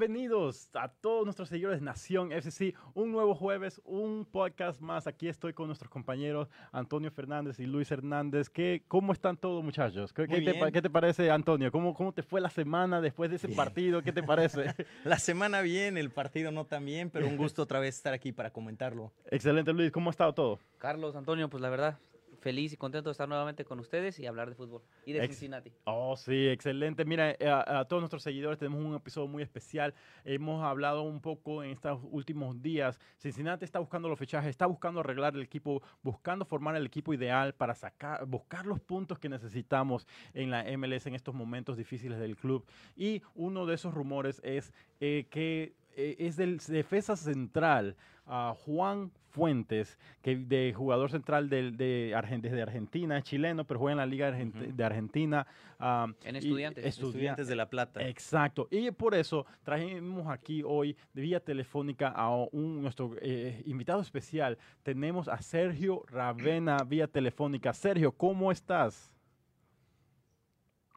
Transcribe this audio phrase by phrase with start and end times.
[0.00, 2.74] Bienvenidos a todos nuestros seguidores de Nación FCC.
[2.94, 5.06] Un nuevo jueves, un podcast más.
[5.06, 8.48] Aquí estoy con nuestros compañeros Antonio Fernández y Luis Hernández.
[8.48, 10.14] ¿Qué, ¿Cómo están todos, muchachos?
[10.14, 11.70] ¿Qué, qué te, qué te, parece, Antonio?
[11.70, 14.02] ¿Cómo, ¿Cómo te fue la semana después de ese partido?
[14.02, 14.74] ¿Qué te parece?
[15.04, 18.32] la semana bien, el partido no tan bien, pero un gusto otra vez estar aquí
[18.32, 19.12] para comentarlo.
[19.30, 19.92] Excelente, Luis.
[19.92, 20.60] ¿Cómo ha estado todo?
[20.78, 21.98] Carlos, Antonio, pues la verdad,
[22.40, 25.72] feliz y contento de estar nuevamente con ustedes y hablar de fútbol y de Cincinnati.
[25.84, 27.04] Oh, sí, excelente.
[27.04, 29.94] Mira, eh, a, todos nuestros seguidores tenemos un episodio muy especial.
[30.24, 32.98] Hemos hablado un poco en estos últimos días.
[33.18, 37.54] Cincinnati está buscando los fichajes, está buscando arreglar el equipo, buscando formar el equipo ideal
[37.54, 42.36] para sacar, buscar los puntos que necesitamos en la MLS en estos momentos difíciles del
[42.36, 42.64] club.
[42.96, 47.96] Y uno de esos rumores es eh, que eh, es del defensa central,
[48.64, 53.98] Juan Fuentes, que de jugador central de, de desde Argentina, es chileno, pero juega en
[53.98, 55.46] la Liga de Argentina.
[56.24, 56.84] en estudiantes.
[56.84, 58.06] estudiantes de La Plata.
[58.06, 58.68] Exacto.
[58.70, 64.58] Y por eso trajimos aquí hoy, de vía telefónica, a un, nuestro eh, invitado especial.
[64.82, 67.72] Tenemos a Sergio Ravena, vía telefónica.
[67.72, 69.12] Sergio, ¿cómo estás?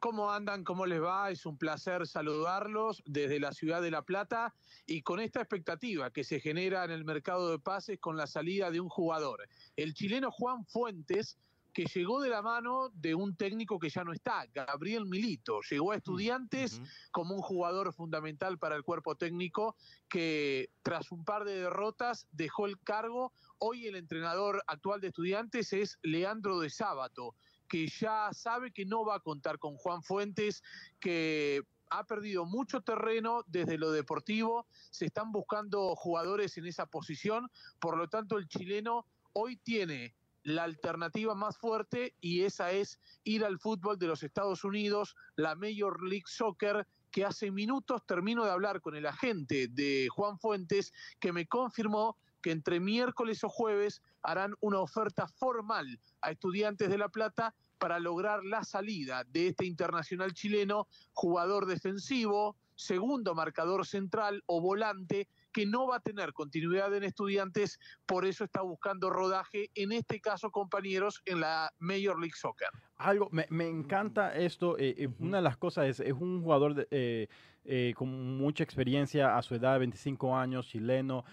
[0.04, 0.66] ¿Cómo andan?
[0.66, 1.32] ¿Cómo les va?
[1.32, 4.54] Es un placer saludarlos desde la ciudad de La Plata
[4.86, 8.70] y con esta expectativa que se genera en el mercado de pases con la salida
[8.70, 9.48] de un jugador.
[9.78, 11.38] El chileno Juan Fuentes,
[11.72, 15.62] que llegó de la mano de un técnico que ya no está, Gabriel Milito.
[15.72, 16.82] Llegó a estudiantes
[17.12, 19.78] como un jugador fundamental para el cuerpo técnico
[20.10, 23.32] que tras un par de derrotas dejó el cargo.
[23.58, 27.36] Hoy el entrenador actual de estudiantes es Leandro de Sábato
[27.74, 30.62] que ya sabe que no va a contar con Juan Fuentes,
[31.00, 37.50] que ha perdido mucho terreno desde lo deportivo, se están buscando jugadores en esa posición,
[37.80, 43.44] por lo tanto el chileno hoy tiene la alternativa más fuerte y esa es ir
[43.44, 48.52] al fútbol de los Estados Unidos, la Major League Soccer, que hace minutos termino de
[48.52, 54.04] hablar con el agente de Juan Fuentes, que me confirmó que entre miércoles o jueves
[54.22, 59.66] harán una oferta formal a estudiantes de La Plata para lograr la salida de este
[59.66, 66.96] internacional chileno, jugador defensivo, segundo marcador central o volante que no va a tener continuidad
[66.96, 72.38] en estudiantes, por eso está buscando rodaje, en este caso compañeros, en la Major League
[72.38, 72.70] Soccer.
[72.96, 76.88] Algo, me, encanta esto, eh, eh, una de las cosas es, es un jugador de,
[76.90, 77.28] eh,
[77.66, 81.24] eh, con mucha experiencia a su edad, 25 años, chileno.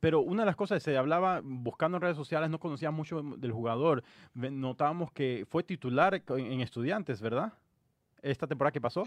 [0.00, 3.52] pero una de las cosas, se hablaba, buscando en redes sociales, no conocía mucho del
[3.52, 4.02] jugador.
[4.34, 7.52] Notábamos que fue titular en, estudiantes, ¿verdad?
[8.22, 9.04] Esta temporada que pasó.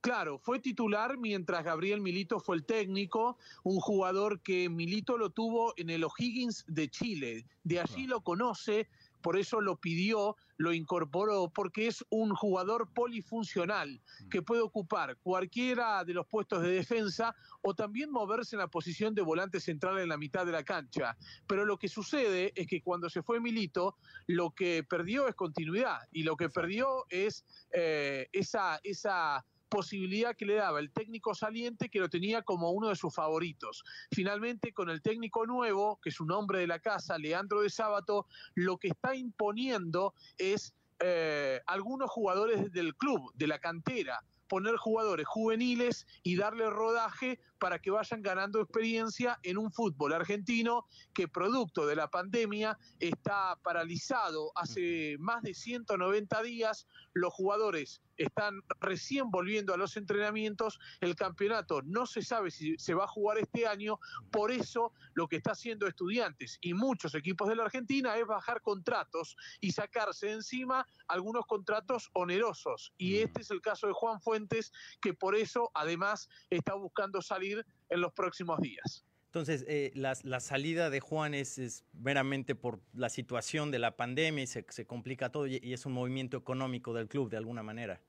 [0.00, 5.72] Claro, fue titular mientras Gabriel Milito fue el técnico, un jugador que Milito lo tuvo
[5.78, 7.46] en el O'Higgins de Chile.
[7.62, 8.88] De allí lo conoce,
[9.24, 14.28] por eso lo pidió, lo incorporó, porque es un jugador polifuncional mm.
[14.28, 19.14] que puede ocupar cualquiera de los puestos de defensa o también moverse en la posición
[19.14, 21.16] de volante central en la mitad de la cancha.
[21.46, 23.96] Pero lo que sucede es que cuando se fue Milito,
[24.26, 29.42] lo que perdió es continuidad y lo que perdió es eh, esa, esa
[29.74, 33.82] posibilidad que le daba el técnico saliente que lo tenía como uno de sus favoritos.
[34.12, 38.28] Finalmente, con el técnico nuevo, que es un hombre de la casa, Leandro de Sábato,
[38.54, 45.26] lo que está imponiendo es eh, algunos jugadores del club, de la cantera, poner jugadores
[45.26, 51.86] juveniles y darle rodaje para que vayan ganando experiencia en un fútbol argentino que producto
[51.86, 54.52] de la pandemia está paralizado.
[54.54, 61.82] Hace más de 190 días, los jugadores están recién volviendo a los entrenamientos, el campeonato
[61.82, 63.98] no se sabe si se va a jugar este año,
[64.30, 68.60] por eso lo que está haciendo estudiantes y muchos equipos de la Argentina es bajar
[68.62, 72.92] contratos y sacarse encima algunos contratos onerosos.
[72.98, 77.43] Y este es el caso de Juan Fuentes, que por eso además está buscando salir
[77.52, 79.04] en los próximos días.
[79.26, 84.46] Entonces, eh, la, salida de Juan es, meramente por la situación de la pandemia y
[84.46, 88.00] se, complica todo y, es un movimiento económico del club de alguna manera.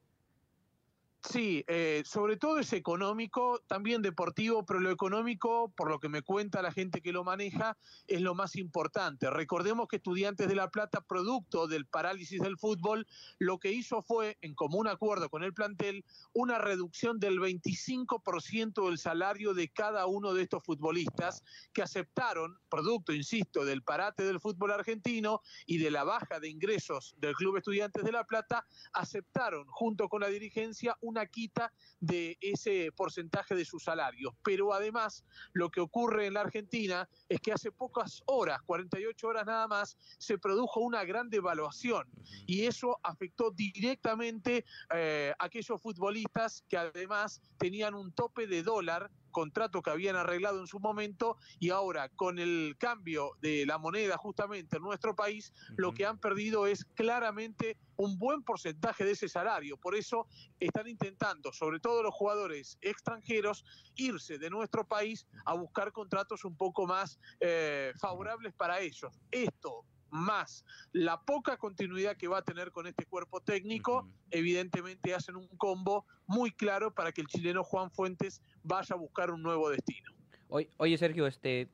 [1.32, 6.22] Sí, eh, sobre todo es económico, también deportivo, pero lo económico, por lo que me
[6.22, 7.78] cuenta la gente que lo maneja,
[8.08, 9.30] es lo más importante.
[9.30, 13.08] Recordemos que Estudiantes de La Plata, producto del parálisis del fútbol,
[13.40, 19.00] lo que hizo fue, en común acuerdo con el plantel, una reducción del 25% del
[19.00, 21.44] salario de cada uno de estos futbolistas
[21.74, 27.16] que aceptaron, producto, insisto, del parate del fútbol argentino y de la baja de ingresos
[27.18, 31.72] del Club Estudiantes de La Plata, aceptaron junto con la dirigencia un una quita
[32.02, 34.36] de ese porcentaje de su salario.
[34.44, 35.24] Pero además,
[35.54, 39.98] lo que ocurre en la Argentina es que hace pocas horas, 48 horas nada más,
[40.18, 42.06] se produjo una gran devaluación
[42.46, 49.10] y eso afectó directamente eh, a aquellos futbolistas que además tenían un tope de dólar
[49.36, 54.16] contrato que habían arreglado en su momento y ahora con el cambio de la moneda
[54.16, 59.28] justamente en nuestro país, lo que han perdido es claramente un buen porcentaje de ese
[59.28, 59.76] salario.
[59.76, 60.26] Por eso
[60.58, 63.66] están intentando, sobre todo los jugadores extranjeros,
[63.98, 69.20] irse de nuestro país a buscar contratos un poco más eh, favorables para ellos.
[69.32, 69.84] Esto
[70.16, 75.48] más la poca continuidad que va a tener con este cuerpo técnico, evidentemente hacen un
[75.58, 80.12] combo muy claro para que el chileno Juan Fuentes vaya a buscar un nuevo destino.
[80.50, 81.70] Oye, Sergio, este,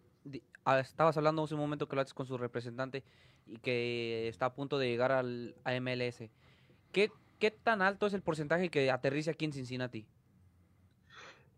[0.66, 3.04] ah, estabas hablando hace un momento que lo haces con su representante
[3.46, 6.30] y que está a punto de llegar al a MLS.
[6.92, 10.06] ¿Qué, ¿Qué tan alto es el porcentaje que aterriza aquí en Cincinnati?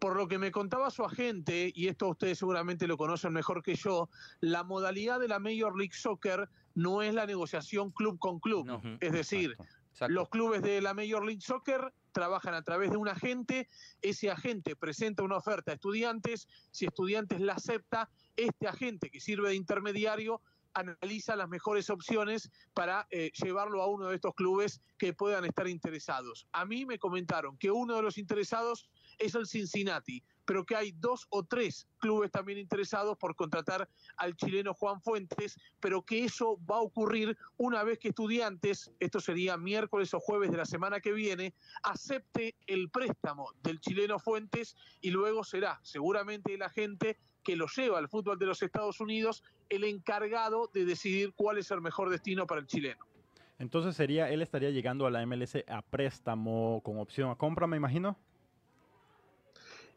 [0.03, 3.75] por lo que me contaba su agente, y esto ustedes seguramente lo conocen mejor que
[3.75, 4.09] yo,
[4.41, 8.67] la modalidad de la Major League Soccer no es la negociación club con club.
[8.99, 9.55] es decir,
[10.07, 13.69] los clubes de la Major League Soccer trabajan a través de un agente,
[14.01, 19.49] ese agente presenta una oferta a estudiantes, si estudiantes la acepta, este agente que sirve
[19.49, 20.41] de intermediario
[20.73, 25.67] analiza las mejores opciones para eh, llevarlo a uno de estos clubes que puedan estar
[25.67, 26.47] interesados.
[26.51, 30.91] A mí me comentaron que uno de los interesados es el Cincinnati, pero que hay
[30.91, 33.87] dos o tres clubes también interesados por contratar
[34.17, 39.19] al chileno Juan Fuentes, pero que eso va a ocurrir una vez que estudiantes, esto
[39.19, 41.53] sería miércoles o jueves de la semana que viene,
[41.83, 47.99] acepte el préstamo del chileno Fuentes y luego será seguramente el agente que lo lleva
[47.99, 52.47] al fútbol de los Estados Unidos el encargado de decidir cuál es el mejor destino
[52.47, 53.05] para el chileno.
[53.59, 57.77] Entonces sería, él estaría llegando a la MLS a préstamo con opción a compra, me
[57.77, 58.17] imagino.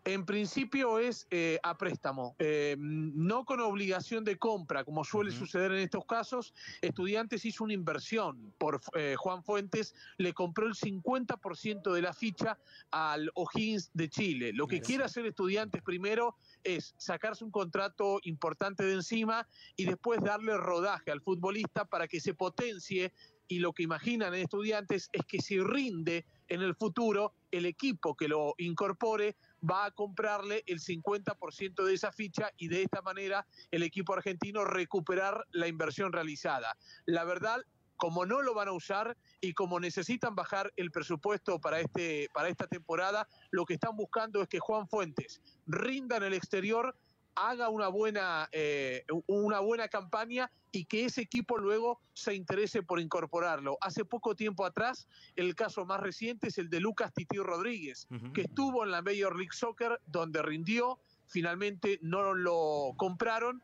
[0.06, 5.72] En principio es eh, a préstamo, eh, no con obligación de compra, como suele suceder
[5.72, 6.54] en estos casos.
[6.80, 12.56] Estudiantes hizo una inversión por eh, Juan Fuentes, le compró el 50% de la ficha
[12.92, 14.52] al O'Higgins de Chile.
[14.52, 20.20] Lo que quiere hacer Estudiantes primero es sacarse un contrato importante de encima y después
[20.20, 23.12] darle rodaje al futbolista para que se potencie
[23.48, 28.16] y lo que imaginan en estudiantes es que si rinde en el futuro, el equipo
[28.16, 29.36] que lo incorpore
[29.68, 34.64] va a comprarle el 50% de esa ficha y de esta manera el equipo argentino
[34.64, 36.76] recuperar la inversión realizada.
[37.04, 37.62] La verdad,
[37.96, 42.48] como no lo van a usar y como necesitan bajar el presupuesto para, este, para
[42.48, 46.94] esta temporada, lo que están buscando es que Juan Fuentes rinda en el exterior,
[47.36, 53.00] haga una buena, eh, una buena campaña y que ese equipo luego se interese por
[53.00, 53.78] incorporarlo.
[53.80, 55.06] Hace poco tiempo atrás,
[55.36, 59.36] el caso más reciente es el de Lucas Titi Rodríguez, que estuvo en la Major
[59.36, 63.62] League Soccer, donde rindió, finalmente no lo compraron,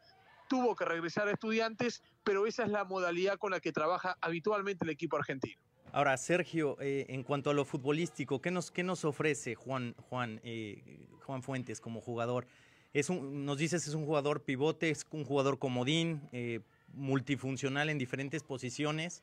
[0.49, 4.85] tuvo que regresar a estudiantes, pero esa es la modalidad con la que trabaja habitualmente
[4.85, 5.61] el equipo argentino.
[5.93, 10.41] Ahora, Sergio, eh, en cuanto a lo futbolístico, ¿qué nos, qué nos ofrece Juan, Juan,
[10.43, 12.47] eh, Juan Fuentes como jugador?
[12.93, 16.61] Es un, nos dices es un jugador pivote, es un jugador comodín, eh,
[16.93, 19.23] multifuncional en diferentes posiciones.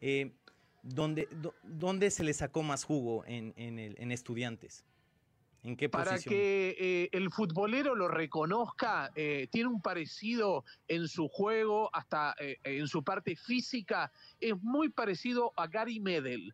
[0.00, 0.32] Eh,
[0.82, 4.84] ¿dónde, se le sacó más jugo en, en, estudiantes?
[5.62, 11.90] ¿En qué Para que eh, el futbolero lo reconozca, tiene un parecido en su juego,
[11.92, 16.52] hasta en su parte física, es muy parecido a Gary Medel.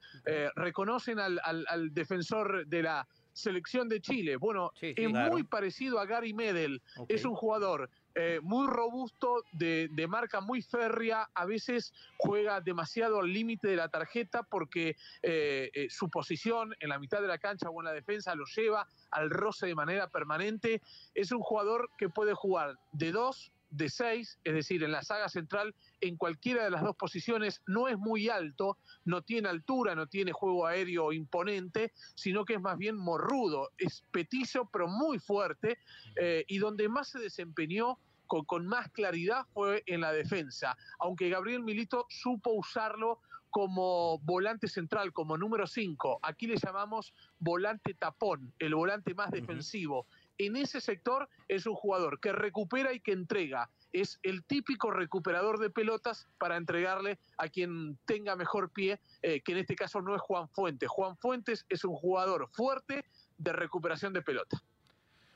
[0.54, 4.36] reconocen al, defensor de la selección de Chile.
[4.36, 6.82] Bueno, es muy parecido a Gary Medel.
[7.08, 13.32] Es un jugador eh, muy robusto, de, marca muy férrea, a veces juega demasiado al
[13.32, 17.70] límite de la tarjeta porque eh, eh, su posición en la mitad de la cancha
[17.70, 20.82] o en la defensa lo lleva al roce de manera permanente.
[21.14, 25.28] Es un jugador que puede jugar de dos, de seis, es decir, en la saga
[25.28, 30.06] central, en cualquiera de las dos posiciones, no es muy alto, no tiene altura, no
[30.06, 35.78] tiene juego aéreo imponente, sino que es más bien morrudo, es petizo pero muy fuerte,
[36.16, 41.30] eh, y donde más se desempeñó con, con, más claridad fue en la defensa, aunque
[41.30, 43.20] Gabriel Milito supo usarlo
[43.52, 50.06] como volante central, como número 5, aquí le llamamos volante tapón, el volante más defensivo
[50.38, 53.70] en ese sector es un jugador que recupera y que entrega.
[53.92, 59.52] Es el típico recuperador de pelotas para entregarle a quien tenga mejor pie, eh, que
[59.52, 60.88] en este caso no es Juan Fuentes.
[60.88, 63.04] Juan Fuentes es un jugador fuerte
[63.36, 64.62] de recuperación de pelota.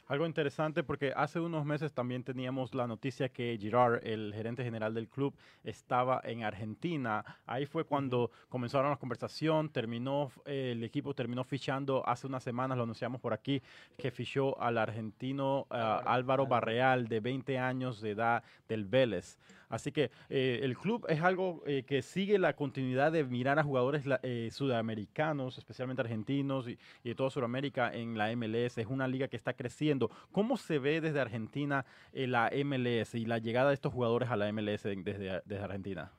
[0.08, 4.94] Algo interesante porque hace unos meses también teníamos la noticia que Girard, el gerente general
[4.94, 5.34] del club,
[5.64, 7.25] estaba en Argentina.
[7.44, 12.76] Ahí fue cuando comenzaron la conversación, terminó, eh, el equipo terminó fichando hace unas semanas,
[12.76, 13.60] lo anunciamos por aquí,
[13.98, 19.38] que fichó al argentino uh, Álvaro Barreal, de 20 años de edad, del Vélez.
[19.68, 23.64] Así que eh, el club es algo eh, que sigue la continuidad de mirar a
[23.64, 28.78] jugadores eh, sudamericanos, especialmente argentinos y, de toda Sudamérica en la MLS.
[28.78, 30.11] Es una liga que está creciendo.
[30.32, 34.52] ¿Cómo se ve desde Argentina la MLS y la llegada de estos jugadores a la
[34.52, 36.12] MLS desde Argentina?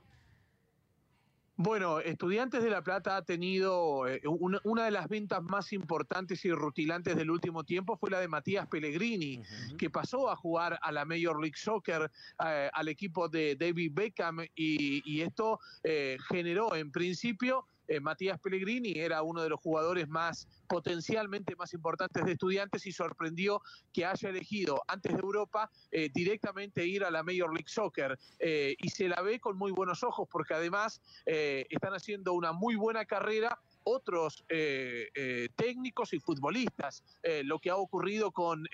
[1.59, 6.45] Bueno, Estudiantes de La Plata ha tenido eh, una, una, de las ventas más importantes
[6.45, 9.77] y rutilantes del último tiempo fue la de Matías Pellegrini, uh -huh.
[9.77, 12.11] que pasó a jugar a la Major League Soccer,
[12.45, 18.39] eh, al equipo de David Beckham, y, y esto eh, generó en principio eh, Matías
[18.39, 23.61] Pellegrini era uno de los jugadores más potencialmente más importantes de estudiantes y sorprendió
[23.93, 28.17] que haya elegido antes de Europa eh, directamente ir a la Major League Soccer.
[28.39, 32.51] Eh, y se la ve con muy buenos ojos porque además eh, están haciendo una
[32.51, 37.03] muy buena carrera otros eh, eh, técnicos y futbolistas.
[37.23, 38.65] Eh, lo que ha ocurrido con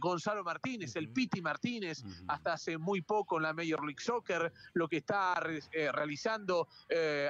[0.00, 1.02] Gonzalo Martínez, uh -huh.
[1.02, 2.24] el Piti Martínez, uh -huh.
[2.28, 5.60] hasta hace muy poco en la Major League Soccer, lo que está re
[5.92, 6.68] realizando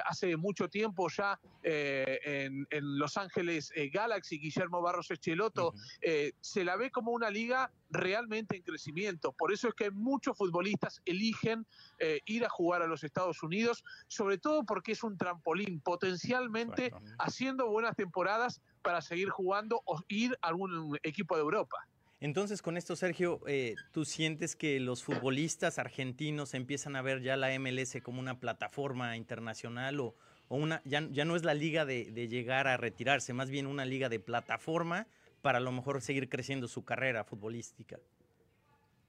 [0.05, 6.33] hace mucho tiempo ya en, en, Los Ángeles Galaxy, Guillermo Barros Echeloto, uh -huh.
[6.39, 9.31] se la ve como una liga realmente en crecimiento.
[9.33, 11.65] Por eso es que muchos futbolistas eligen
[11.99, 16.93] eh, ir a jugar a los Estados Unidos, sobre todo porque es un trampolín potencialmente.
[17.31, 21.77] Haciendo buenas temporadas para seguir jugando o ir a algún equipo de Europa.
[22.19, 27.35] Entonces, con esto, Sergio, eh, ¿tú sientes que los futbolistas argentinos empiezan a ver ya
[27.35, 30.13] la MLS como una plataforma internacional o,
[30.49, 33.85] una, ya, ya, no es la liga de, de llegar a retirarse, más bien una
[33.85, 35.07] liga de plataforma
[35.41, 37.97] para a lo mejor seguir creciendo su carrera futbolística?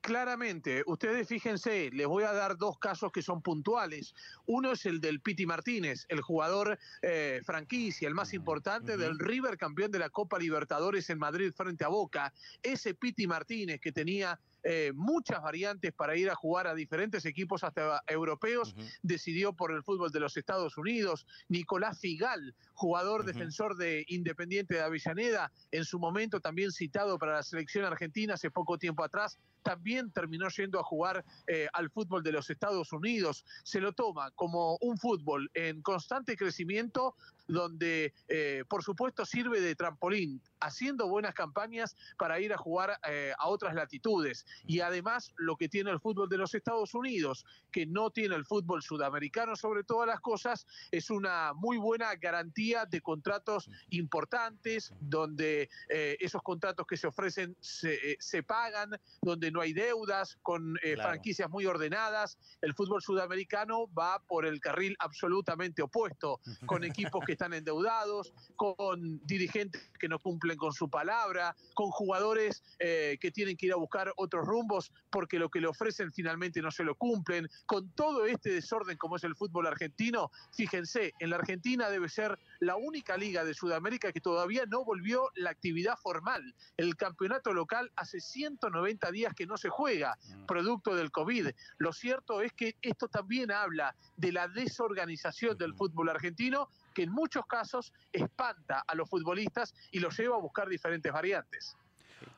[0.02, 4.16] Claramente, ustedes fíjense, les voy a dar dos casos que son puntuales.
[4.46, 8.98] Uno es el del Piti Martínez, el jugador eh, franquicia, el más importante uh -huh.
[8.98, 12.32] del River, campeón de la Copa Libertadores en Madrid frente a Boca.
[12.64, 17.62] Ese Piti Martínez que tenía eh, muchas variantes para ir a jugar a diferentes equipos
[17.62, 18.98] hasta europeos, uh -huh.
[19.02, 21.26] decidió por el fútbol de los Estados Unidos.
[21.48, 23.26] Nicolás Figal, jugador uh -huh.
[23.26, 28.50] defensor de Independiente de Avellaneda, en su momento también citado para la selección argentina hace
[28.50, 33.44] poco tiempo atrás, también terminó yendo a jugar eh, al fútbol de los Estados Unidos.
[33.62, 37.14] Se lo toma como un fútbol en constante crecimiento,
[37.48, 43.32] donde eh, por supuesto sirve de trampolín, haciendo buenas campañas para ir a jugar eh,
[43.38, 44.46] a otras latitudes.
[44.66, 48.44] Y además lo que tiene el fútbol de los Estados Unidos, que no tiene el
[48.44, 55.68] fútbol sudamericano sobre todas las cosas, es una muy buena garantía de contratos importantes, donde
[55.88, 58.90] esos contratos que se ofrecen se, se, pagan,
[59.20, 61.02] donde no hay deudas, con claro.
[61.02, 62.38] franquicias muy ordenadas.
[62.60, 69.24] El fútbol sudamericano va por el carril absolutamente opuesto, con equipos que están endeudados, con
[69.26, 73.76] dirigentes que no cumplen con su palabra, con jugadores eh, que tienen que ir a
[73.76, 77.48] buscar otros rumbos porque lo que le ofrecen finalmente no se lo cumplen.
[77.66, 82.38] Con todo este desorden como es el fútbol argentino, fíjense, en la Argentina debe ser
[82.60, 86.54] la única liga de Sudamérica que todavía no volvió la actividad formal.
[86.76, 91.48] El campeonato local hace 190 días que no se juega, producto del COVID.
[91.78, 97.12] Lo cierto es que esto también habla de la desorganización del fútbol argentino que en
[97.12, 101.76] muchos casos espanta a los futbolistas y los lleva a buscar diferentes variantes.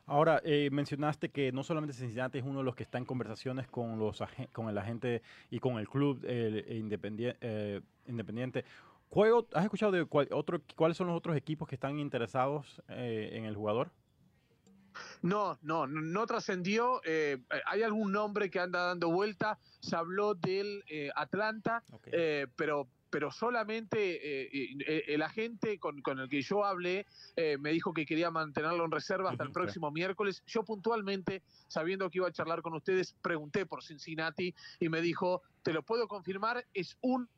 [0.06, 3.68] Ahora, eh, mencionaste que no solamente Cincinnati es uno de los que está en conversaciones
[3.68, 8.64] con, los con el agente y con el club eh, independiente, eh, independiente.
[9.52, 13.44] ¿Has escuchado de cuál, otro, cuáles son los otros equipos que están interesados eh, en
[13.44, 13.90] el jugador?
[15.22, 17.00] No, no, no, no trascendió.
[17.04, 19.58] Eh, hay algún nombre que anda dando vuelta.
[19.80, 22.12] Se habló del eh, Atlanta, okay.
[22.14, 27.70] eh, pero pero solamente eh, el agente con, con, el que yo hablé eh, me
[27.70, 30.42] dijo que quería mantenerlo en reserva hasta el próximo miércoles.
[30.48, 35.42] Yo puntualmente, sabiendo que iba a charlar con ustedes, pregunté por Cincinnati y me dijo,
[35.62, 37.28] te lo puedo confirmar, es un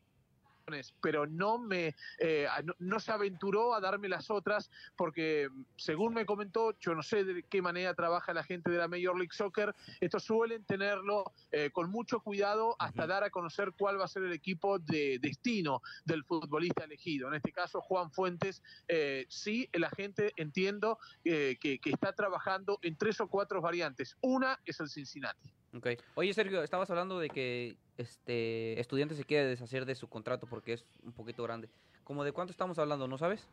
[1.01, 6.25] pero no me eh, no, no, se aventuró a darme las otras porque según me
[6.25, 9.73] comentó yo no sé de qué manera trabaja la gente de la Major League Soccer
[10.01, 13.09] estos suelen tenerlo eh, con mucho cuidado hasta uh -huh.
[13.09, 17.29] dar a conocer cuál va a ser el equipo de destino del futbolista elegido.
[17.29, 22.97] En este caso Juan Fuentes eh, sí el agente entiendo que, que está trabajando en
[22.97, 24.17] tres o cuatro variantes.
[24.21, 25.97] Una es el Cincinnati Okay.
[26.15, 30.73] Oye, Sergio, estabas hablando de que este estudiante se quiere deshacer de su contrato porque
[30.73, 31.69] es un poquito grande.
[32.03, 33.47] ¿Cómo de cuánto estamos hablando, no sabes?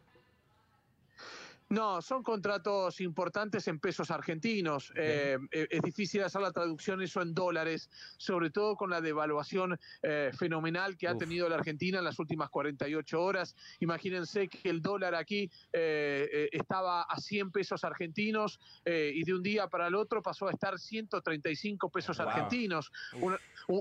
[1.71, 4.93] No, son contratos importantes en pesos argentinos.
[4.97, 9.79] Eh, eh, es difícil hacer la traducción eso en dólares, sobre todo con la devaluación
[10.03, 11.19] eh, fenomenal que ha Uf.
[11.19, 13.57] tenido la Argentina en las últimas 48 horas.
[13.81, 19.67] Imagínense que el dólar aquí eh, estaba a 100 pesos argentinos y de un día
[19.69, 22.29] para el otro pasó a estar 135 pesos Wow.
[22.29, 22.93] argentinos.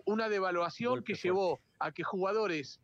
[0.05, 2.79] Una, devaluación Golpe que llevó a que jugadores,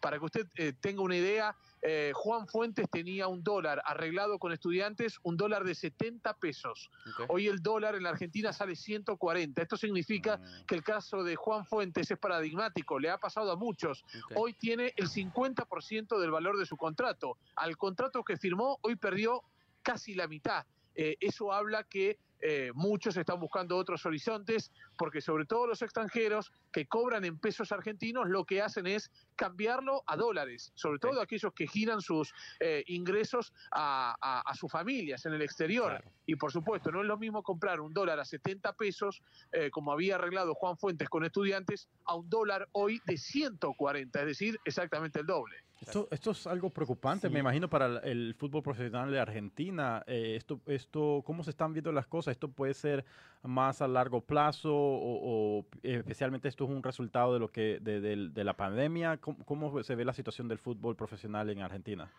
[0.00, 0.46] para que usted
[0.80, 1.54] tenga una idea,
[1.88, 6.90] eh, Juan Fuentes tenía un dólar arreglado con estudiantes, un dólar de 70 pesos.
[7.28, 9.62] Hoy el dólar en la Argentina sale 140.
[9.62, 10.66] Esto significa Mm.
[10.66, 14.04] que el caso de Juan Fuentes es paradigmático, le ha pasado a muchos.
[14.34, 17.38] Hoy tiene el 50% del valor de su contrato.
[17.54, 19.42] Al contrato que firmó, hoy perdió
[19.82, 20.66] casi la mitad.
[20.96, 26.52] Eh, eso habla que eh, muchos están buscando otros horizontes, porque sobre todo los extranjeros
[26.72, 31.52] que cobran en pesos argentinos, lo que hacen es cambiarlo a dólares, sobre todo aquellos
[31.54, 35.90] que giran sus eh, ingresos a, a- a sus familias en el exterior.
[35.90, 36.10] Claro.
[36.26, 39.92] Y por supuesto, no es lo mismo comprar un dólar a 70 pesos, eh, como
[39.92, 45.20] había arreglado Juan Fuentes con estudiantes, a un dólar hoy de 140, es decir, exactamente
[45.20, 45.56] el doble.
[45.80, 47.32] Esto, esto es algo preocupante, Sí.
[47.32, 50.02] me imagino, para el, el fútbol profesional de Argentina.
[50.06, 52.32] Eh, esto, esto, ¿Cómo se están viendo las cosas?
[52.32, 53.04] ¿Esto puede ser
[53.42, 58.00] más a largo plazo o, o, especialmente esto es un resultado de, lo que, de,
[58.00, 59.18] del- de la pandemia?
[59.18, 62.10] ¿Cómo, cómo se ve la situación del fútbol profesional en Argentina?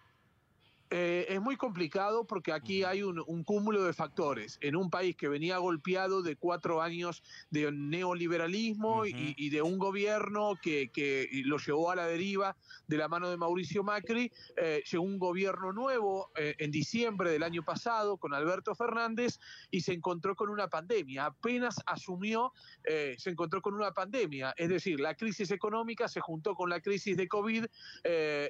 [1.37, 4.57] Es muy complicado porque aquí hay un, un cúmulo de factores.
[4.59, 10.55] En un país que venía golpeado de cuatro años de neoliberalismo y- de un gobierno
[10.61, 15.03] que, que lo llevó a la deriva de la mano de Mauricio Macri, eh, llegó
[15.03, 19.39] un gobierno nuevo eh, en diciembre del año pasado con Alberto Fernández
[19.69, 21.25] y se encontró con una pandemia.
[21.27, 22.51] Apenas asumió,
[22.83, 24.55] eh, se encontró con una pandemia.
[24.57, 27.65] Es decir, la crisis económica se juntó con la crisis de COVID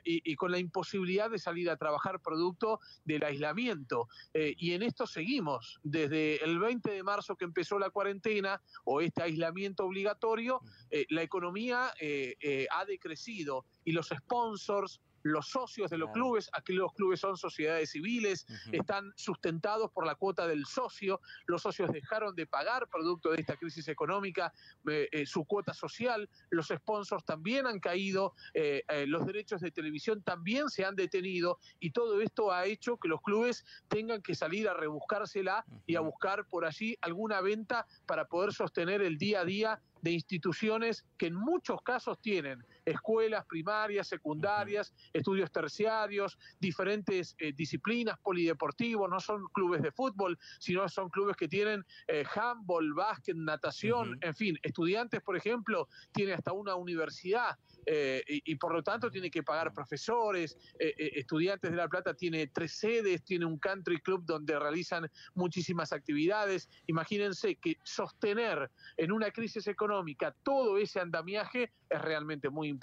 [0.06, 4.08] y, y con la imposibilidad de salir a trabajar producto del aislamiento.
[4.34, 5.80] Eh, y en esto seguimos.
[5.84, 11.22] Desde el 20 de marzo que empezó la cuarentena o este aislamiento obligatorio, eh, la
[11.22, 16.22] economía eh, eh, ha decrecido y los sponsors, los socios de los Claro.
[16.26, 21.20] clubes, aquí los clubes son sociedades civiles, están sustentados por la cuota del socio.
[21.46, 24.54] Los socios dejaron de pagar, producto de esta crisis económica,
[24.90, 26.30] eh, eh, su cuota social.
[26.50, 31.92] Los sponsors también han caído, eh, los derechos de televisión también se han detenido y
[31.92, 36.48] todo esto ha hecho que los clubes tengan que salir a rebuscársela y a buscar
[36.48, 41.36] por allí alguna venta para poder sostener el día a día de instituciones que en
[41.36, 49.82] muchos casos tienen escuelas primarias, secundarias, estudios terciarios, diferentes eh, disciplinas, polideportivos, no son clubes
[49.82, 55.36] de fútbol, sino son clubes que tienen eh, handball, básquet, natación, en fin, estudiantes, por
[55.36, 60.58] ejemplo, tiene hasta una universidad eh, y, y por lo tanto tiene que pagar profesores,
[60.80, 65.92] eh, Estudiantes de La Plata tiene tres sedes, tiene un country club donde realizan muchísimas
[65.92, 66.70] actividades.
[66.88, 72.77] Imagínense que sostener en una crisis económica todo ese andamiaje es realmente muy importante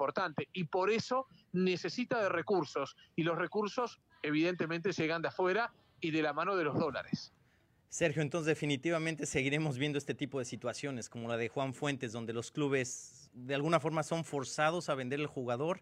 [0.52, 6.22] y por eso necesita de recursos y los recursos evidentemente llegan de afuera y de
[6.22, 7.32] la mano de los dólares.
[7.94, 12.32] Sergio, entonces definitivamente seguiremos viendo este tipo de situaciones, como la de Juan Fuentes, donde
[12.32, 15.80] los clubes de alguna forma son forzados a vender el jugador.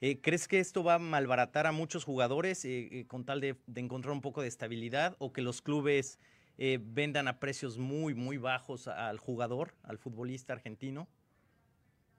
[0.00, 3.56] Eh, ¿Crees que esto va a malbaratar a muchos jugadores eh, eh, con tal de,
[3.74, 6.20] encontrar un poco de estabilidad o que los clubes
[6.58, 11.08] vendan a precios muy, muy bajos al jugador, al futbolista argentino?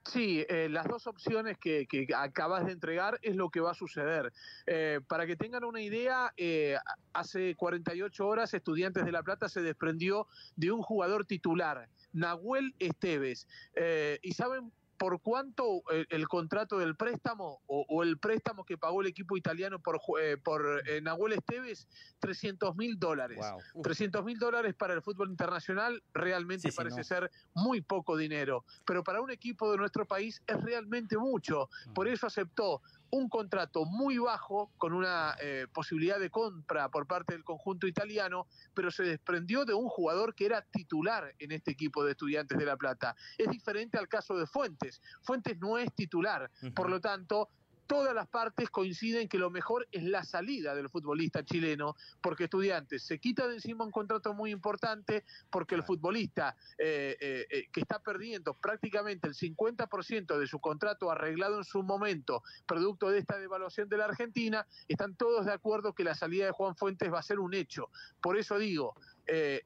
[0.06, 3.76] Sí, eh, las dos opciones que, que acabas de entregar es lo que va a
[3.76, 4.32] suceder.
[4.66, 6.78] Eh, para que tengan una idea, eh,
[7.14, 13.48] hace 48 horas Estudiantes de La Plata se desprendió de un jugador titular, Nahuel Esteves.
[13.76, 18.78] Eh, ¿Y saben por cuánto eh, el contrato del préstamo o, o el préstamo que
[18.78, 21.88] pagó el equipo italiano por, eh, por eh, Nahuel Esteves?
[22.20, 23.40] 300 mil dólares.
[23.74, 23.82] Wow.
[23.82, 27.04] 300 mil dólares para el fútbol internacional realmente Sí, sí, parece no.
[27.06, 31.70] ser muy poco dinero, pero para un equipo de nuestro país es realmente mucho.
[31.96, 37.34] Por eso aceptó un contrato muy bajo con una eh, posibilidad de compra por parte
[37.34, 42.04] del conjunto italiano, pero se desprendió de un jugador que era titular en este equipo
[42.04, 43.16] de estudiantes de La Plata.
[43.38, 45.02] Es diferente al caso de Fuentes.
[45.22, 47.50] Fuentes no es titular, por lo tanto,
[47.90, 53.02] todas las partes coinciden que lo mejor es la salida del futbolista chileno, porque Estudiantes
[53.02, 57.82] se quita de encima un contrato muy importante, porque el futbolista eh, eh, eh, que
[57.82, 63.40] está perdiendo prácticamente el 50% de su contrato arreglado en su momento, producto de esta
[63.40, 67.18] devaluación de la Argentina, están todos de acuerdo que la salida de Juan Fuentes va
[67.18, 67.90] a ser un hecho.
[68.22, 68.94] Por eso digo,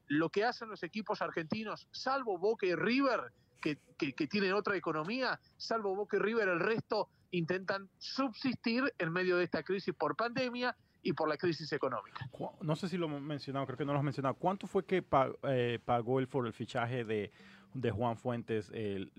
[0.08, 4.76] lo que hacen los equipos argentinos, salvo Boca y River, que, que- que tienen otra
[4.76, 10.16] economía, salvo Boca y River, el resto intentan subsistir en medio de esta crisis por
[10.16, 12.28] pandemia y por la crisis económica.
[12.60, 14.34] No sé si lo hemos mencionado, creo que no lo has mencionado.
[14.34, 15.04] ¿Cuánto fue que
[15.42, 17.30] eh, pagó el por el fichaje de,
[17.74, 18.70] de Juan Fuentes,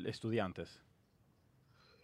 [0.05, 0.81] Estudiantes?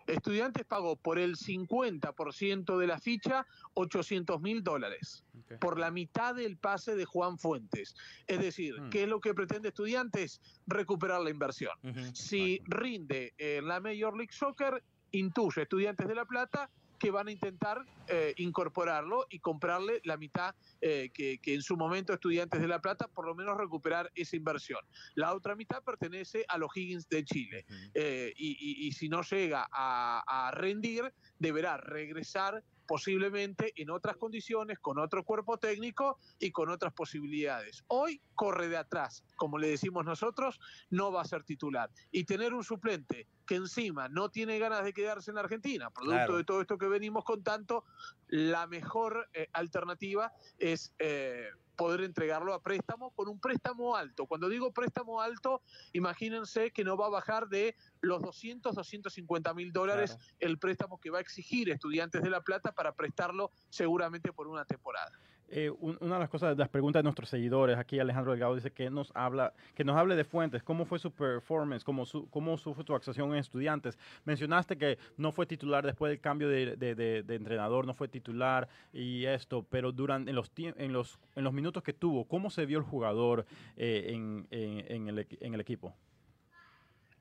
[0.07, 3.45] Estudiantes pagó por el 50% de la ficha
[3.75, 5.23] 800 mil dólares.
[5.59, 7.95] Por la mitad del pase de Juan Fuentes.
[8.27, 8.89] Es decir, mm.
[8.89, 10.41] ¿qué es lo que pretende Estudiantes?
[10.67, 11.73] Recuperar la inversión.
[12.13, 16.69] Si rinde en la Major League Soccer, intuye Estudiantes de La Plata
[17.01, 22.13] que van a intentar eh, incorporarlo y comprarle la mitad eh, que, en su momento
[22.13, 24.79] Estudiantes de La Plata, por lo menos recuperar esa inversión.
[25.15, 30.51] La otra mitad pertenece a los Higgins de Chile eh, y, si no llega a
[30.53, 37.85] rendir, deberá regresar posiblemente en otras condiciones, con otro cuerpo técnico y con otras posibilidades.
[37.87, 41.89] Hoy corre de atrás, como le decimos nosotros, no va a ser titular.
[42.11, 46.43] Y tener un suplente que encima no tiene ganas de quedarse en Argentina, producto de
[46.43, 47.85] todo esto que venimos con tanto,
[48.27, 50.93] la mejor eh, alternativa es...
[50.99, 51.47] Eh,
[51.81, 54.27] poder entregarlo a préstamo con un préstamo alto.
[54.27, 55.63] Cuando digo préstamo alto,
[55.93, 61.09] imagínense que no va a bajar de los 200, 250 mil dólares el préstamo que
[61.09, 65.11] va a exigir Estudiantes de La Plata para prestarlo seguramente por una temporada.
[65.53, 68.89] Eh, una de las cosas, las preguntas de nuestros seguidores, aquí Alejandro Delgado dice que
[68.89, 72.85] nos habla, que nos hable de Fuentes, cómo fue su performance, cómo, su, cómo fue
[72.85, 73.99] su actuación en estudiantes.
[74.23, 79.25] Mencionaste que no fue titular después del cambio de, de, entrenador, no fue titular y
[79.25, 82.77] esto, pero durante en los, en los, en los minutos que tuvo, ¿cómo se vio
[82.77, 85.93] el jugador eh, en, en, el, en el equipo?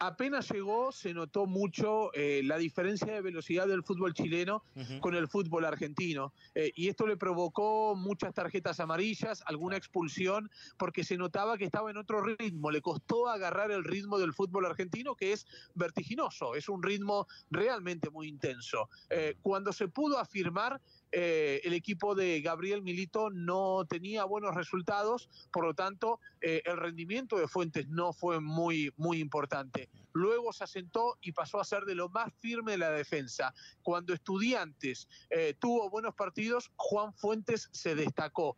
[0.00, 4.64] Apenas llegó se notó mucho eh, la diferencia de velocidad del fútbol chileno
[5.00, 6.32] con el fútbol argentino.
[6.54, 11.90] Eh, y esto le provocó muchas tarjetas amarillas, alguna expulsión, porque se notaba que estaba
[11.90, 12.70] en otro ritmo.
[12.70, 18.08] Le costó agarrar el ritmo del fútbol argentino, que es vertiginoso, es un ritmo realmente
[18.08, 18.88] muy intenso.
[19.10, 20.80] Eh, cuando se pudo afirmar,
[21.12, 26.76] eh, el equipo de Gabriel Milito no tenía buenos resultados, por lo tanto, eh, el
[26.76, 29.88] rendimiento de Fuentes no fue muy, muy importante.
[30.12, 33.52] Luego se asentó y pasó a ser de lo más firme de la defensa.
[33.82, 38.56] Cuando Estudiantes eh, tuvo buenos partidos, Juan Fuentes se destacó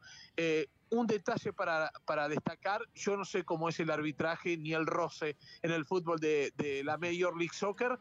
[0.91, 5.37] un detalle para, para, destacar, yo no sé cómo es el arbitraje ni el roce
[5.63, 7.99] en el fútbol de, la Major League Soccer,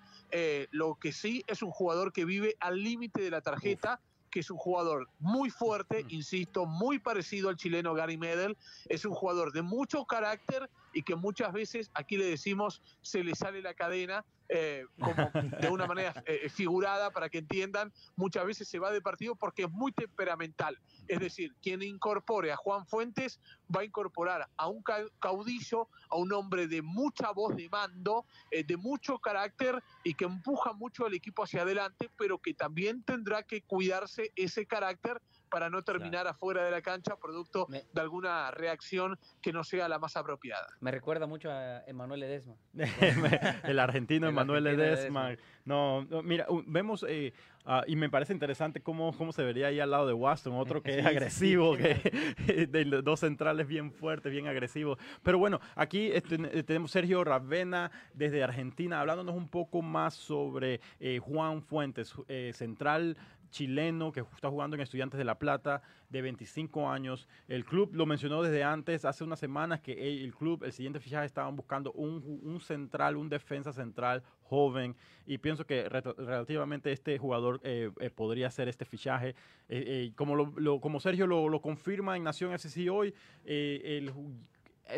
[0.72, 4.02] lo que sí es un jugador que vive al límite de la tarjeta
[4.32, 9.14] que es un jugador muy fuerte, insisto, muy parecido al chileno Gary Medel, es un
[9.14, 13.74] jugador de mucho carácter y que muchas veces, aquí le decimos, se le sale la
[13.74, 18.92] cadena, eh, como de una manera eh, figurada para que entiendan, muchas veces se va
[18.92, 20.78] de partido porque es muy temperamental.
[21.08, 23.40] Es decir, quien incorpore a Juan Fuentes
[23.74, 24.84] va a incorporar a un
[25.20, 30.26] caudillo, a un hombre de mucha voz de mando, eh, de mucho carácter y que
[30.26, 35.70] empuja mucho al equipo hacia adelante, pero que también tendrá que cuidarse ese carácter para
[35.70, 40.16] no terminar afuera de la cancha producto de alguna reacción que no sea la más
[40.16, 40.68] apropiada.
[40.80, 42.56] Me recuerda mucho a Emanuel Edesma.
[43.64, 45.36] el argentino Emanuel Edesma.
[45.66, 47.34] No, mira, vemos, eh,
[47.66, 50.82] ah, y me parece interesante cómo, cómo se vería ahí al lado de Waston, otro
[50.84, 54.98] que es agresivo, que de dos centrales bien fuertes, bien agresivos.
[55.22, 60.80] Pero bueno, aquí este, eh, tenemos Sergio Ravena desde Argentina, hablándonos un poco más sobre
[61.00, 62.16] eh, Juan Fuentes,
[62.54, 63.18] central
[63.52, 67.28] chileno que está jugando en Estudiantes de La Plata, de 25 años.
[67.48, 71.26] El club lo mencionó desde antes, hace unas semanas, que el club, el siguiente fichaje,
[71.26, 77.92] estaban buscando un, central, un defensa central joven, y pienso que relativamente este jugador eh,
[78.00, 79.36] eh, podría ser este fichaje.
[79.70, 83.14] Eh, como, Sergio lo, confirma en Nación SC hoy,
[83.46, 84.12] el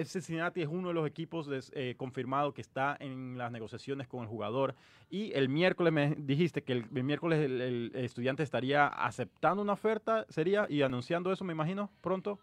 [0.06, 1.96] Cincinnati es uno de los equipos eh,
[2.54, 4.76] que está en las negociaciones con el jugador.
[5.10, 10.66] Y el miércoles me dijiste que el, miércoles el, estudiante estaría aceptando una oferta, sería,
[10.70, 12.40] y anunciando eso, me imagino, pronto.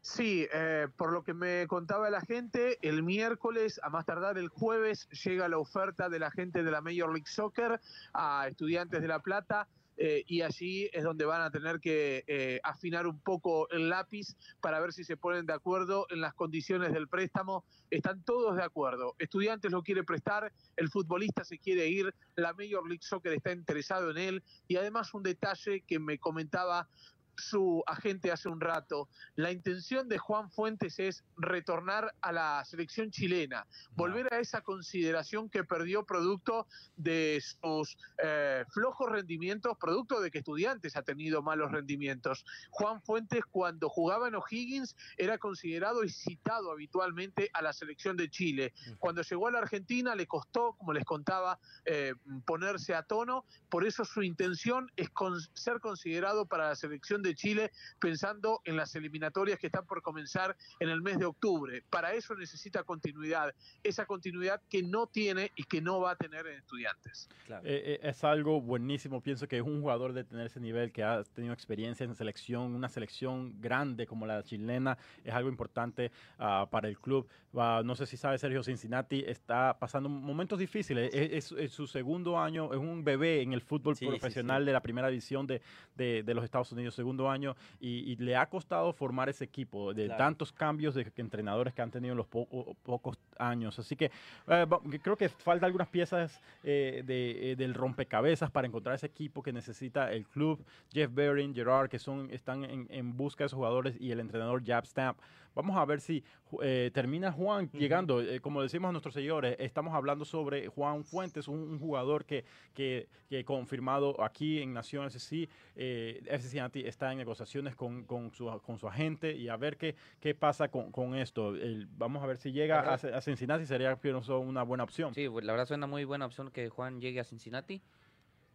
[0.00, 4.48] Sí, eh, por lo que me contaba la gente, el miércoles, a más tardar el
[4.48, 7.80] jueves, llega la oferta de la gente de la Major League Soccer
[8.12, 12.60] a Estudiantes de La Plata eh, y allí es donde van a tener que eh,
[12.62, 16.92] afinar un poco el lápiz para ver si se ponen de acuerdo en las condiciones
[16.92, 17.64] del préstamo.
[17.90, 19.14] Están todos de acuerdo.
[19.18, 24.10] Estudiantes lo quiere prestar, el futbolista se quiere ir, la Major League Soccer está interesado
[24.10, 26.88] en él y además un detalle que me comentaba
[27.36, 33.10] su agente hace un rato, la intención de Juan Fuentes es retornar a la selección
[33.10, 40.30] chilena, volver a esa consideración que perdió producto de sus eh, flojos rendimientos, producto de
[40.30, 42.44] que estudiantes ha tenido malos rendimientos.
[42.70, 48.30] Juan Fuentes cuando jugaba en O'Higgins era considerado y citado habitualmente a la selección de
[48.30, 48.72] Chile.
[48.98, 53.86] Cuando llegó a la Argentina le costó, como les contaba, eh, ponerse a tono, por
[53.86, 55.10] eso su intención es
[55.54, 60.56] ser considerado para la selección de Chile pensando en las eliminatorias que están por comenzar
[60.80, 61.82] en el mes de octubre.
[61.90, 66.46] Para eso necesita continuidad, esa continuidad que no tiene y que no va a tener
[66.46, 67.28] en estudiantes.
[67.48, 71.02] Eh, eh, es algo buenísimo, pienso que es un jugador de tener ese nivel, que
[71.02, 76.66] ha tenido experiencia en selección, una selección grande como la chilena, es algo importante ah,
[76.70, 77.28] para el club.
[77.52, 82.78] no sé si sabe Sergio Cincinnati, está pasando momentos difíciles, es, su segundo año, es
[82.78, 85.60] un bebé en el fútbol profesional de la primera división de,
[85.94, 90.52] de, los Estados Unidos, segundo año, y, le ha costado formar ese equipo de tantos
[90.52, 93.78] cambios de entrenadores que han tenido en los pocos años.
[93.78, 94.10] Así que
[94.48, 94.66] eh,
[95.02, 99.52] creo que falta algunas piezas eh, de, eh, del rompecabezas para encontrar ese equipo que
[99.52, 100.64] necesita el club.
[100.92, 104.64] Jeff Bering, Gerard, que son, están en, en busca de esos jugadores, y el entrenador
[104.64, 105.18] Jab Stamp.
[105.56, 106.22] Vamos a ver si
[106.62, 108.20] eh, termina Juan llegando.
[108.20, 113.08] Eh, como decimos a nuestros seguidores, estamos hablando sobre Juan Fuentes, un, jugador que, que,
[113.30, 115.48] que, confirmado aquí en Nación SC.
[115.74, 119.96] Eh, SC está en negociaciones con, con, su, con su agente y a ver qué,
[120.20, 121.54] qué pasa con, con esto.
[121.96, 125.14] vamos a ver si llega a, a, Cincinnati, sería una buena opción.
[125.14, 127.80] Sí, pues, la verdad suena muy buena opción que Juan llegue a Cincinnati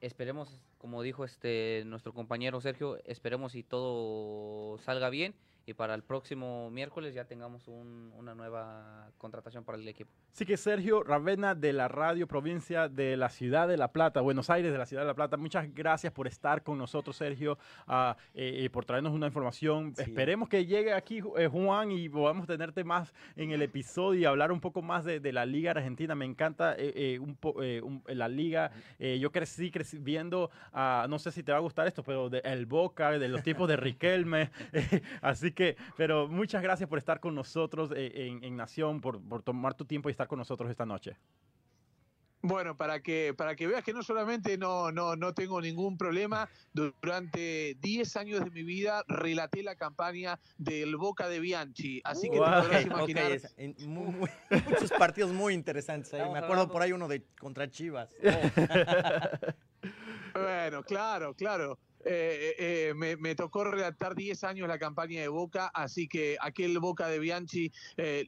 [0.01, 6.03] esperemos, como dijo este nuestro compañero Sergio, esperemos si todo salga bien y para el
[6.03, 10.11] próximo miércoles ya tengamos una nueva contratación para el equipo.
[10.31, 14.49] Sí que Sergio Ravena de la Radio Provincia de la Ciudad de La Plata, Buenos
[14.49, 18.13] Aires de la Ciudad de La Plata, muchas gracias por estar con nosotros Sergio, uh,
[18.33, 19.93] eh, por traernos una información.
[19.97, 24.51] Esperemos que llegue aquí eh, Juan y podamos tenerte más en el episodio y hablar
[24.51, 26.15] un poco más de, la Liga Argentina.
[26.15, 28.71] Me encanta eh, un, la Liga.
[28.99, 32.39] yo crecí, crecí viendo, uh, no sé si te va a gustar esto, pero de
[32.39, 34.49] el Boca, de los tiempos de Riquelme.
[35.21, 39.73] así que, pero muchas gracias por estar con nosotros eh, en, Nación, por, por tomar
[39.73, 41.17] tu tiempo y estar con nosotros esta noche.
[42.43, 46.49] Bueno, para que, para que veas que no solamente no, no, no tengo ningún problema,
[46.73, 52.37] durante 10 años de mi vida relaté la campaña del Boca de Bianchi, así que
[52.37, 53.31] te podrás imaginar.
[54.69, 56.27] muchos partidos muy interesantes ahí.
[56.31, 58.15] Me acuerdo por ahí uno de contra Chivas.
[60.33, 61.77] bueno, claro, claro.
[62.05, 66.79] Eh, eh, eh, me, tocó redactar 10 años la campaña de Boca, así que aquel
[66.79, 67.71] Boca de Bianchi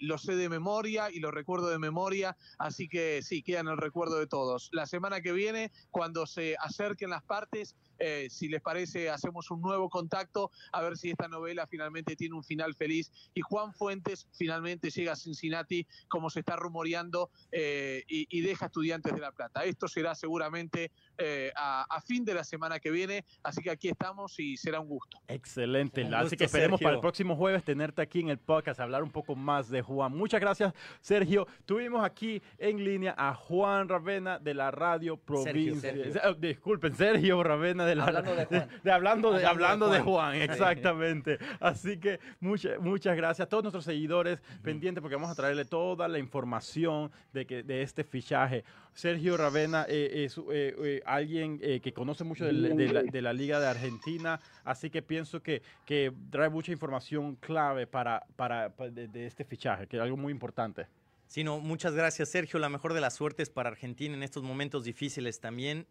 [0.02, 3.78] lo sé de memoria y lo recuerdo de memoria, así que sí, queda en el
[3.78, 4.70] recuerdo de todos.
[4.72, 9.62] La semana que viene, cuando se acerquen las partes, eh, si les parece, hacemos un
[9.62, 14.28] nuevo contacto a ver si esta novela finalmente tiene un final feliz y Juan Fuentes
[14.34, 19.64] finalmente llega a Cincinnati como se está rumoreando eh, y, deja estudiantes de La Plata.
[19.64, 24.38] Esto será seguramente eh, a, fin de la semana que viene, así que aquí estamos
[24.38, 25.22] y será un gusto.
[25.30, 29.12] Excelente, así que esperemos para el próximo jueves tenerte aquí en el podcast, hablar un
[29.12, 30.12] poco más de Juan.
[30.12, 31.48] Muchas gracias, Sergio.
[31.66, 35.94] Tuvimos aquí en línea a Juan Ravena de la Radio Provincia.
[36.38, 38.70] Disculpen, Sergio Ravena de hablando de Juan.
[38.92, 41.38] hablando de, hablando de Juan, exactamente.
[41.60, 46.08] Así que muchas muchas gracias a todos nuestros seguidores pendientes porque vamos a traerle toda
[46.08, 48.64] la información de, que, de este fichaje.
[48.94, 54.40] Sergio Ravena eh, es eh, eh, alguien que conoce mucho de, la, Liga de Argentina,
[54.64, 59.98] así que pienso que, que trae mucha información clave para, para, de, este fichaje, que
[59.98, 60.86] es algo muy importante.
[61.28, 62.60] Sí, muchas gracias, Sergio.
[62.60, 65.88] La mejor de las suertes para Argentina en estos momentos difíciles también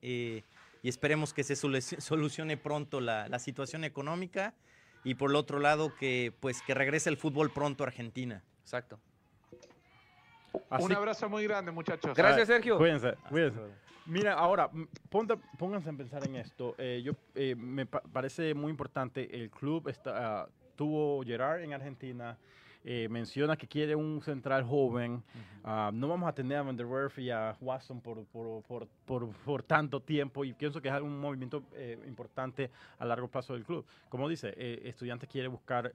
[0.82, 1.56] y esperemos que se
[2.00, 4.54] solucione pronto la, situación económica
[5.04, 8.42] y por el otro lado que pues que regrese el fútbol pronto a Argentina.
[8.60, 9.00] Exacto.
[10.78, 12.14] Un abrazo muy grande, muchachos.
[12.14, 12.76] Gracias, Sergio.
[12.76, 13.60] Cuídense, cuídense.
[14.04, 14.70] Mira, ahora,
[15.58, 16.74] pónganse a pensar en esto.
[16.76, 22.36] Eh, yo, eh, me parece muy importante, el club está, tuvo Gerard en Argentina,
[22.84, 25.22] eh, menciona que quiere un central joven.
[25.62, 28.88] Ah, no vamos a tener a Van der Werf y a Watson por, por, por,
[29.30, 33.64] por, tanto tiempo y pienso que es un movimiento eh, importante a largo plazo del
[33.64, 33.86] club.
[34.08, 35.92] Como dice, eh, estudiante quiere buscar...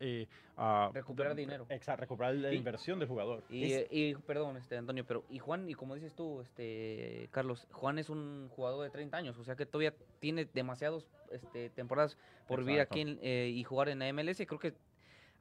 [0.94, 1.66] recuperar dinero.
[1.70, 3.44] Exacto, recuperar la inversión del jugador.
[3.50, 8.00] Y, y, perdón, este, Antonio, pero y Juan, y como dices tú, este, Carlos, Juan
[8.00, 12.64] es un jugador de 30 años, o sea que todavía tiene demasiadas este, temporadas por
[12.64, 14.38] vivir aquí y jugar en la MLS.
[14.48, 14.74] Creo que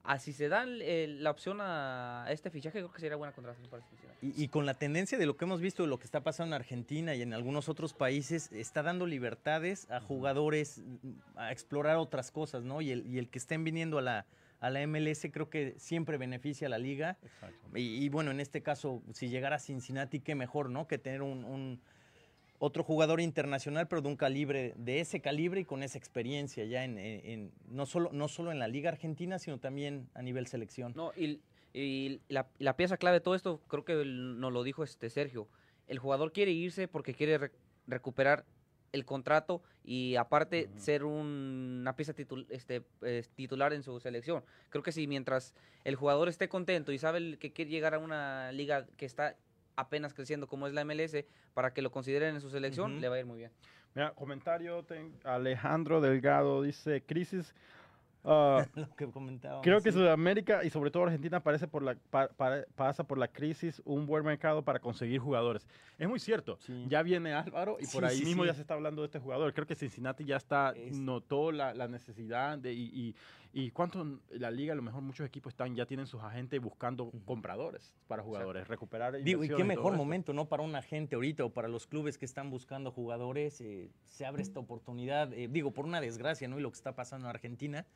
[0.07, 3.69] así se da el- el- la opción a este fichaje, creo que sería buena contratación
[3.71, 4.17] para Cincinnati.
[4.27, 6.55] Y, y con la tendencia de lo que hemos visto, de lo que está pasando
[6.57, 11.97] en Argentina y en algunos otros países, está dando libertades a jugadores mm, a explorar
[11.97, 12.81] otras cosas, ¿no?
[12.81, 14.27] Y el, y el que estén viniendo a la,
[14.61, 17.19] a la MLS creo que siempre beneficia a la liga.
[17.23, 17.79] Exacto.
[17.79, 20.87] Y, y bueno, en este caso, si llegara a Cincinnati, qué mejor, ¿no?
[20.89, 21.81] Que tener un, un-
[22.59, 26.85] otro jugador internacional, pero de un calibre, de ese calibre y con esa experiencia ya
[26.85, 30.47] en, en- en- no, solo, no solo en la Liga Argentina, sino también a nivel
[30.47, 30.93] selección.
[30.97, 31.41] No, y,
[31.75, 35.11] y la, la pieza clave de todo esto, creo que el- nos lo dijo este
[35.11, 35.49] Sergio.
[35.87, 37.53] El jugador quiere irse porque quiere re-
[37.87, 38.45] recuperar
[38.93, 44.43] el contrato y aparte ser un- una pieza titul- este, eh, titular en su selección.
[44.71, 45.53] Creo que si mientras
[45.85, 49.37] el jugador esté contento y sabe el que quiere llegar a una liga que está
[49.77, 53.17] apenas creciendo como es la MLS, para que lo consideren en su selección, le va
[53.17, 53.53] a ir muy bien.
[53.95, 57.55] Mira, comentario, ten- Alejandro Delgado dice, crisis...
[58.25, 59.63] ah, lo que comentábamos.
[59.63, 59.99] Creo que sí.
[59.99, 64.05] Sudamérica y sobre todo Argentina parece por la, pa- pa- pasa por la crisis un
[64.07, 65.67] buen mercado para conseguir jugadores.
[65.99, 66.59] Es muy cierto.
[66.61, 66.85] Sí.
[66.89, 68.49] Ya viene Álvaro y por ahí sí, mismo sí.
[68.49, 69.55] ya se está hablando de este jugador.
[69.55, 73.15] Creo que Cincinnati ya está, Es- notó la, la necesidad de, y, y,
[73.59, 77.11] y cuánto la liga, a lo mejor muchos equipos están, ya tienen sus agentes buscando
[77.25, 79.97] compradores para jugadores, recuperar Digo, y qué mejor esto.
[79.97, 80.47] momento, ¿no?
[80.47, 84.43] Para un agente ahorita o para los clubes que están buscando jugadores, eh, se abre
[84.43, 86.59] esta oportunidad, eh, digo, por una desgracia, ¿no?
[86.59, 87.87] Y lo que está pasando en Argentina,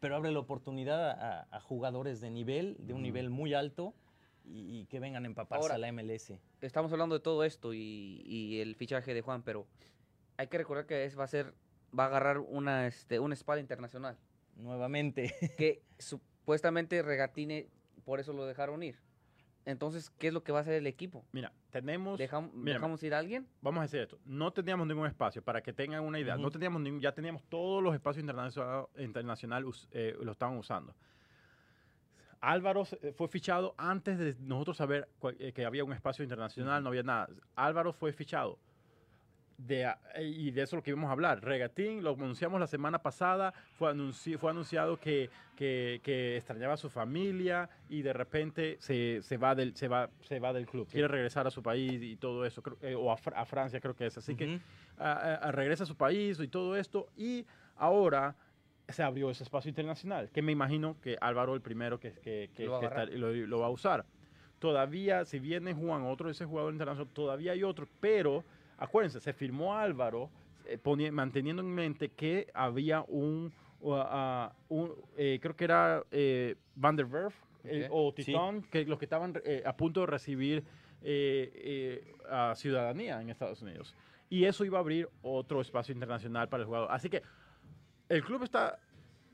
[0.00, 3.04] pero abre la oportunidad a, a jugadores de nivel, de un Ujú.
[3.04, 3.94] nivel muy alto
[4.44, 6.34] y, y que vengan a empaparse Ahora, a la MLS.
[6.60, 9.66] estamos hablando de todo esto y, y el fichaje de Juan, pero
[10.36, 11.54] hay que recordar que es, va a ser,
[11.98, 14.18] va a agarrar una, este, una espada internacional.
[14.56, 15.32] Nuevamente.
[15.56, 17.68] Que supuestamente Regatine,
[18.04, 18.96] por eso lo dejaron ir.
[19.64, 21.24] Entonces, ¿qué es lo que va a hacer el equipo?
[21.32, 22.20] Mira, tenemos...
[22.20, 23.48] ¿Dejam- mira, ¿Dejamos ir a alguien?
[23.60, 26.80] vamos a decir esto, no teníamos ningún espacio, para que tengan una idea, no teníamos
[26.80, 30.94] ningún, ya teníamos todos los espacios internacionales internacional, eh, lo estaban usando.
[32.40, 35.08] Álvaro eh, fue fichado antes de nosotros saber
[35.40, 37.28] eh, que había un espacio internacional, no había nada.
[37.56, 38.58] Álvaro fue fichado.
[39.58, 41.42] De, a- eh, y de eso es lo que íbamos a hablar.
[41.42, 46.76] Regatín, lo anunciamos la semana pasada, fue, anunci- fue anunciado que, que, que extrañaba a
[46.76, 50.86] su familia y de repente se, se, va, del, se, va, se va del club.
[50.90, 53.96] Quiere regresar a su país y todo eso, creo- eh, o a, a Francia creo
[53.96, 54.18] que es.
[54.18, 54.62] Así que Ujú.
[54.98, 57.08] a- a- a- regresa a su país y todo esto.
[57.16, 58.36] Y ahora
[58.88, 62.66] se abrió ese espacio internacional, que me imagino que Álvaro el primero que, que, que-
[62.66, 63.08] Lo va a que agarrar.
[63.08, 64.04] está- lo, lo va a usar.
[64.58, 68.44] Todavía, si viene Juan, otro de ese jugador internacional, todavía hay otro, pero
[68.78, 70.30] acuérdense, se firmó Álvaro
[70.66, 76.56] eh, manteniendo en mente que había un, uh, uh, un, eh, creo que era eh,
[76.74, 77.34] Van der Werf
[77.64, 78.24] eh, o Sí.
[78.24, 80.64] Titón, que los que estaban eh, a punto de recibir
[82.28, 83.94] a ciudadanía en Estados Unidos.
[84.28, 86.88] Y eso iba a abrir otro espacio internacional para el jugador.
[86.90, 87.22] Así que
[88.08, 88.78] el club está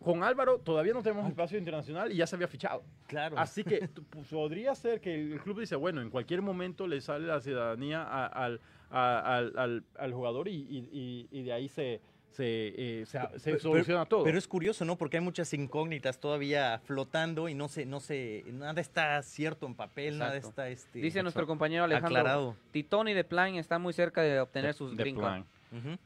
[0.02, 2.82] con Álvaro, todavía no tenemos espacio internacional y ya se había fichado.
[3.06, 3.38] Claro.
[3.38, 7.00] Así que tu- pues, podría ser que el club dice, bueno, en cualquier momento le
[7.00, 8.60] sale la ciudadanía a- al,
[8.90, 13.50] a- al, al- al jugador y, y- y- de ahí se, se, eh, se- se
[13.50, 14.24] Pero- soluciona todo.
[14.24, 14.96] Pero es curioso, ¿no?
[14.96, 19.74] Porque hay muchas incógnitas todavía flotando y no se, no se, nada está cierto en
[19.74, 22.56] papel, nada está este, Dice nuestro compañero Alejandro, aclarado.
[22.70, 25.16] Titón y De Plan están muy cerca de obtener De- sus de green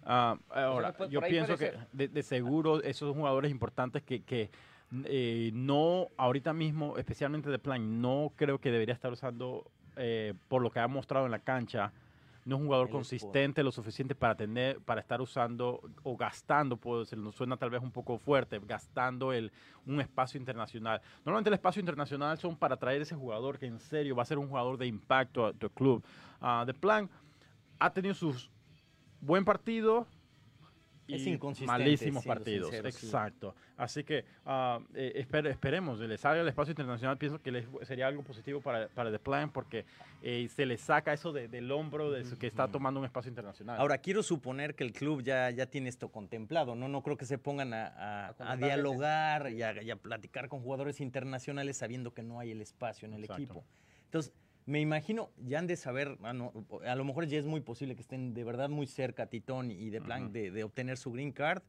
[0.04, 4.50] Ah, ahora, pues, yo pienso que de, de seguro esos jugadores importantes que, que,
[5.04, 10.62] eh, no, ahorita mismo, especialmente de plan, no creo que debería estar usando, eh, por
[10.62, 11.92] lo que ha mostrado en la cancha,
[12.44, 16.76] no es un jugador El consistente lo suficiente para tener, para estar usando o gastando,
[16.76, 19.50] pues se nos suena tal vez un poco fuerte, gastando el,
[19.84, 21.02] un espacio internacional.
[21.24, 24.38] Normalmente el espacio internacional son para traer ese jugador que en serio va a ser
[24.38, 26.04] un jugador de impacto a tu club.
[26.40, 27.10] Ah, de plan
[27.80, 28.48] ha tenido sus
[29.20, 30.06] buen partido
[31.08, 32.70] Es y malísimos partidos.
[32.70, 33.06] sincero, sí.
[33.06, 33.54] Exacto.
[33.76, 38.08] Así que ah, eh, esper- esperemos, le salga el espacio internacional, pienso que les- sería
[38.08, 39.84] algo positivo para, para The Plan porque
[40.22, 43.28] eh, se le saca eso de- del hombro de su- que está tomando un espacio
[43.28, 43.78] internacional.
[43.78, 46.88] Ahora, quiero suponer que el club ya, ya tiene esto contemplado, ¿no?
[46.88, 49.96] No creo que se pongan a, a- A a contratar dialogar y a, y a
[49.96, 53.42] platicar con jugadores internacionales sabiendo que no hay el espacio en el Exacto.
[53.42, 53.64] equipo.
[54.06, 54.32] Entonces,
[54.66, 56.52] me imagino, ya han de saber, ah, no,
[56.84, 59.90] a lo mejor ya es muy posible que estén de verdad muy cerca Titón y
[59.90, 61.62] de plan de, de obtener su green card,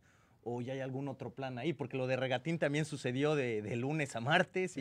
[0.44, 3.76] o ya hay algún otro plan ahí, porque lo de Regatín también sucedió de, de
[3.76, 4.78] lunes a martes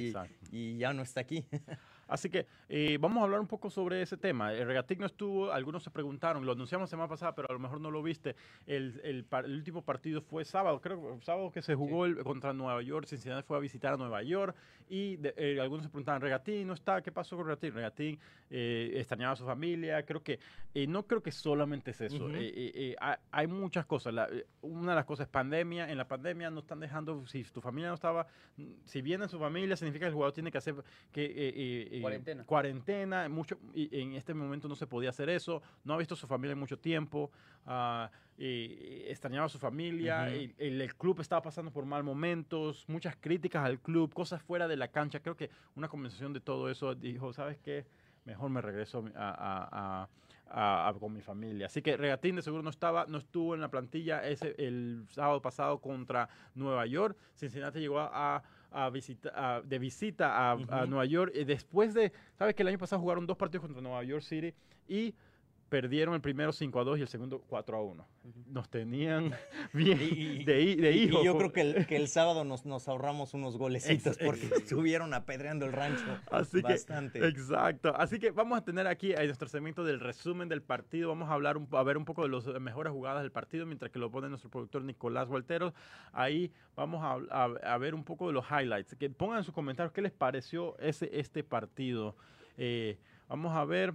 [0.51, 1.45] y ya no está aquí.
[2.09, 4.53] Así que eh, vamos a hablar un poco sobre ese tema.
[4.53, 7.81] El Regatic no estuvo, algunos se preguntaron, lo anunciamos semana pasada, pero a lo mejor
[7.81, 8.37] no lo viste.
[8.67, 12.53] El, el, el último partido fue sábado, creo que sábado que se jugó el, contra
[12.53, 13.07] Nueva York.
[13.07, 14.57] Cincinnati fue a visitar a Nueva York
[14.89, 17.75] y de, eh, algunos se preguntaban, Regatín no está, ¿qué pasó con Regatín?
[17.75, 18.19] Regatín
[18.51, 20.05] eh, extrañaba a su familia.
[20.05, 20.39] Creo que,
[20.75, 22.27] eh, no creo que solamente es eso.
[22.27, 22.97] Uh -huh.
[23.01, 24.15] hay, hay, muchas cosas.
[24.15, 24.29] La,
[24.63, 25.91] una de las cosas es pandemia.
[25.91, 28.27] En la pandemia no están dejando, si tu familia no estaba,
[28.85, 30.75] si viene su familia, significa que el jugador tiene que hacer
[31.13, 32.45] que cuarentena.
[32.45, 36.17] cuarentena, mucho, y en este momento no se podía hacer eso, no ha visto a
[36.17, 37.31] su familia en mucho tiempo,
[37.67, 38.07] uh,
[38.39, 40.55] extrañaba a su familia, uh -huh.
[40.59, 44.77] el, el, club estaba pasando por mal momentos, muchas críticas al club, cosas fuera de
[44.77, 47.87] la cancha, creo que una conversación de todo eso dijo, ¿sabes qué?
[48.25, 49.29] Mejor me regreso a,
[49.71, 50.09] a,
[50.49, 51.67] a con mi familia.
[51.67, 55.43] Así que Regatín de seguro no estaba, no estuvo en la plantilla ese el sábado
[55.43, 57.17] pasado contra Nueva York.
[57.35, 58.43] Cincinnati llegó a,
[58.77, 60.83] a visita, a, de visita a, uh -huh.
[60.83, 61.33] a, Nueva York.
[61.35, 64.53] Y después de, ¿sabes que el año pasado jugaron dos partidos contra Nueva York City
[64.87, 65.15] y
[65.69, 68.07] perdieron el primero 5 a 2 y el segundo 4 a 1.
[68.25, 68.47] Uh -huh.
[68.47, 69.33] Nos tenían
[69.73, 71.21] bien y, de, de hijo.
[71.21, 75.15] Y yo creo que el, que el sábado nos, nos, ahorramos unos golecitos porque estuvieron
[75.15, 77.21] apedreando el rancho Así bastante.
[77.21, 77.95] Que, exacto.
[77.97, 81.09] Así que vamos a tener aquí en nuestro segmento del resumen del partido.
[81.09, 83.91] Vamos a hablar un, a ver un poco de las mejores jugadas del partido mientras
[83.91, 85.75] que lo pone nuestro productor Nicolás Walteros.
[86.13, 87.45] Ahí vamos a, a,
[87.75, 88.95] a ver un poco de los highlights.
[88.95, 92.17] Que pongan en sus comentarios qué les pareció ese, este partido.
[92.57, 92.99] Eh,
[93.29, 93.95] vamos a ver.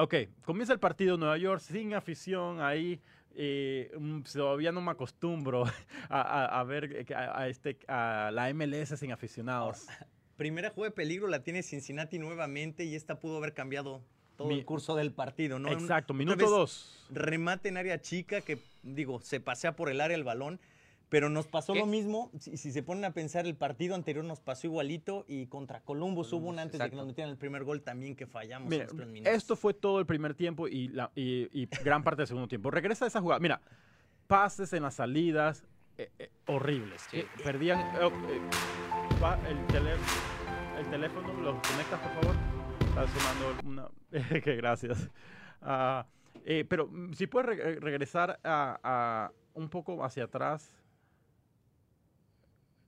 [0.00, 3.00] Ok, comienza el partido Nueva York sin afición ahí.
[3.34, 3.90] Eh,
[4.32, 5.64] todavía no me acostumbro
[6.08, 9.88] a, a, a ver a, este, a la MLS sin aficionados.
[9.88, 14.00] Ahora, primera juego de peligro la tiene Cincinnati nuevamente y esta pudo haber cambiado
[14.36, 15.68] todo Mi, el curso del partido, ¿no?
[15.72, 17.04] Exacto, minuto dos.
[17.10, 20.60] Remate en área chica que, digo, se pasea por el área el balón
[21.08, 21.78] pero nos pasó ¿Qué?
[21.80, 25.46] lo mismo, si, si, se ponen a pensar, el partido anterior nos pasó igualito y
[25.46, 26.84] contra Columbus, Columbus hubo una antes exacto.
[26.84, 28.68] de que nos metieran el primer gol también que fallamos.
[28.68, 32.48] Mira, esto fue todo el primer tiempo y, la, y, y gran parte del segundo
[32.48, 32.70] tiempo.
[32.70, 33.40] Regresa a esa jugada.
[33.40, 33.60] Mira,
[34.26, 35.64] pases en las salidas
[35.96, 37.02] eh, eh, horribles.
[37.10, 37.24] Sí.
[37.42, 38.10] perdían eh,
[39.48, 39.94] el, tele,
[40.78, 42.36] el, teléfono, ¿lo conectas por favor?
[42.80, 44.40] Está sonando una...
[44.40, 45.10] que gracias.
[45.60, 46.04] Uh,
[46.68, 50.72] pero mm, si puedes re regresar a, a un poco hacia atrás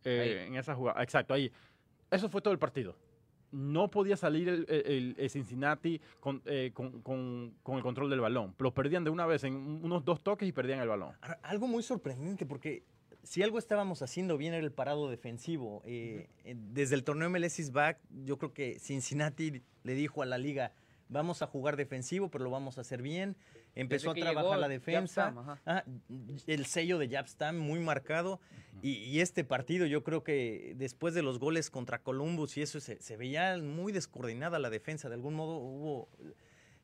[0.05, 1.03] eh, en esa jugada.
[1.03, 1.51] Exacto, ahí.
[2.11, 2.97] Eso fue todo el partido.
[3.53, 8.21] No podía salir el, el, el Cincinnati con, eh, con, con, con, el control del
[8.21, 8.55] balón.
[8.59, 11.15] Lo perdían de una vez en unos dos toques y perdían el balón.
[11.43, 12.85] Algo muy sorprendente porque
[13.23, 15.83] si algo estábamos haciendo bien era el parado defensivo.
[15.85, 16.57] Eh, uh -huh.
[16.73, 20.73] Desde el torneo MLS back, yo creo que Cincinnati le dijo a la liga,
[21.11, 23.37] vamos a jugar defensivo, pero lo vamos a hacer bien.
[23.75, 25.35] Empezó a trabajar la defensa.
[25.67, 25.85] ah,
[26.47, 28.35] el sello de Japstam muy marcado.
[28.35, 28.79] Uh -huh.
[28.83, 32.81] y, y, este partido, yo creo que después de los goles contra Columbus y eso,
[32.81, 35.09] se, se veía muy descoordinada la defensa.
[35.09, 36.09] De algún modo hubo.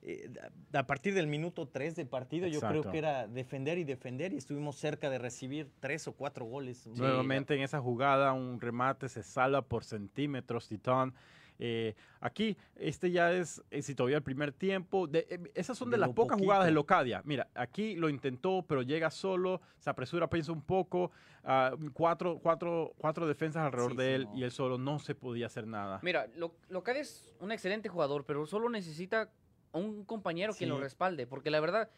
[0.02, 0.30] Eh,
[0.72, 2.74] a partir del minuto 3 de partido, Exacto.
[2.74, 6.44] yo creo que era defender y defender, y estuvimos cerca de recibir tres o cuatro
[6.44, 6.78] goles.
[6.78, 11.12] Sí, Nuevamente en esa jugada, un remate se salva por centímetros, Titán.
[11.58, 15.06] Eh, aquí, este ya es, eh, si todavía el primer tiempo.
[15.06, 16.44] De, eh, esas son de, de las pocas poquito.
[16.44, 17.22] jugadas de Locadia.
[17.24, 21.10] Mira, aquí lo intentó, pero llega solo, se apresura, piensa un poco.
[21.44, 24.36] Uh, cuatro, cuatro, cuatro defensas alrededor sí, de él no.
[24.36, 26.00] y él solo no se podía hacer nada.
[26.02, 29.30] Mira, lo, Locadia es un excelente jugador, pero solo necesita
[29.72, 30.58] un compañero sí.
[30.58, 31.88] quien lo respalde, porque la verdad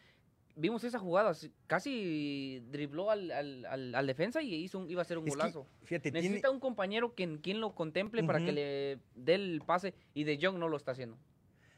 [0.55, 1.33] vimos esa jugada,
[1.67, 5.35] casi dribló al, al, al, al defensa y hizo un, iba a ser un es
[5.35, 5.67] golazo.
[5.81, 6.53] Que, fíjate, Necesita tiene...
[6.53, 8.27] un compañero quien, quien lo contemple uh -huh.
[8.27, 11.17] para que le dé el pase y De Jong no lo está haciendo.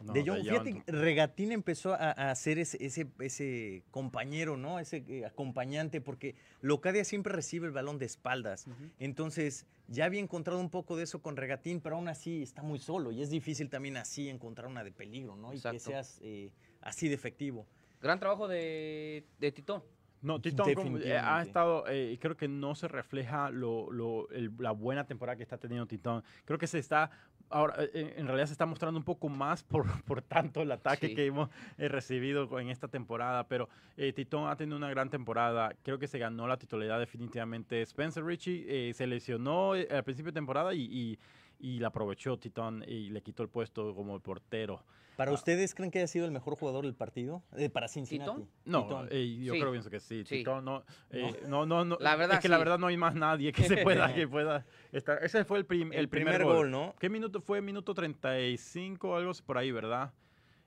[0.04, 4.80] No, de Jong, fíjate, Regatín empezó a, a ser ese, ese, ese, compañero, ¿no?
[4.80, 8.66] Ese eh, acompañante, porque Locadia siempre recibe el balón de espaldas.
[8.66, 8.92] Uh -huh.
[8.98, 12.80] Entonces, ya había encontrado un poco de eso con Regatín, pero aún así está muy
[12.80, 15.52] solo y es difícil también así encontrar una de peligro, ¿no?
[15.52, 15.76] Exacto.
[15.76, 16.50] Y que seas eh,
[16.82, 17.68] así de efectivo.
[18.02, 19.86] Gran trabajo de, de Tito.
[20.22, 24.72] No, Tito eh, ha estado, eh, creo que no se refleja lo, lo, el, la
[24.72, 26.24] buena temporada que está teniendo Titón.
[26.46, 27.10] Creo que se está,
[27.52, 31.10] ahora, eh, en realidad se está mostrando un poco más por, por tanto el ataque
[31.10, 31.16] sí.
[31.16, 35.74] que hemos eh, recibido en esta temporada, pero eh, Titón ha tenido una gran temporada.
[35.84, 37.82] Creo que se ganó la titularidad definitivamente.
[37.82, 41.20] Spencer Richie se lesionó al principio de temporada y, y
[41.62, 44.84] y la aprovechó Titón y le quitó el puesto como el portero.
[45.16, 45.36] ¿Para ah.
[45.36, 47.44] ustedes creen que haya sido el mejor jugador del partido?
[47.56, 48.32] Eh, para Cincinnati.
[48.32, 48.50] ¿Titón?
[48.66, 49.60] No, eh, yo sí.
[49.60, 50.24] creo pienso que sí.
[50.26, 50.38] sí.
[50.38, 53.14] Titón no, eh, no, no, no, La verdad es que la verdad no hay más
[53.14, 55.24] nadie que se pueda, que pueda estar.
[55.24, 56.72] Ese fue el, prim, el, el primer, primer, gol.
[56.72, 56.96] ¿no?
[57.00, 57.62] ¿Qué minuto fue?
[57.62, 60.12] Minuto 35 algo por ahí, ¿verdad?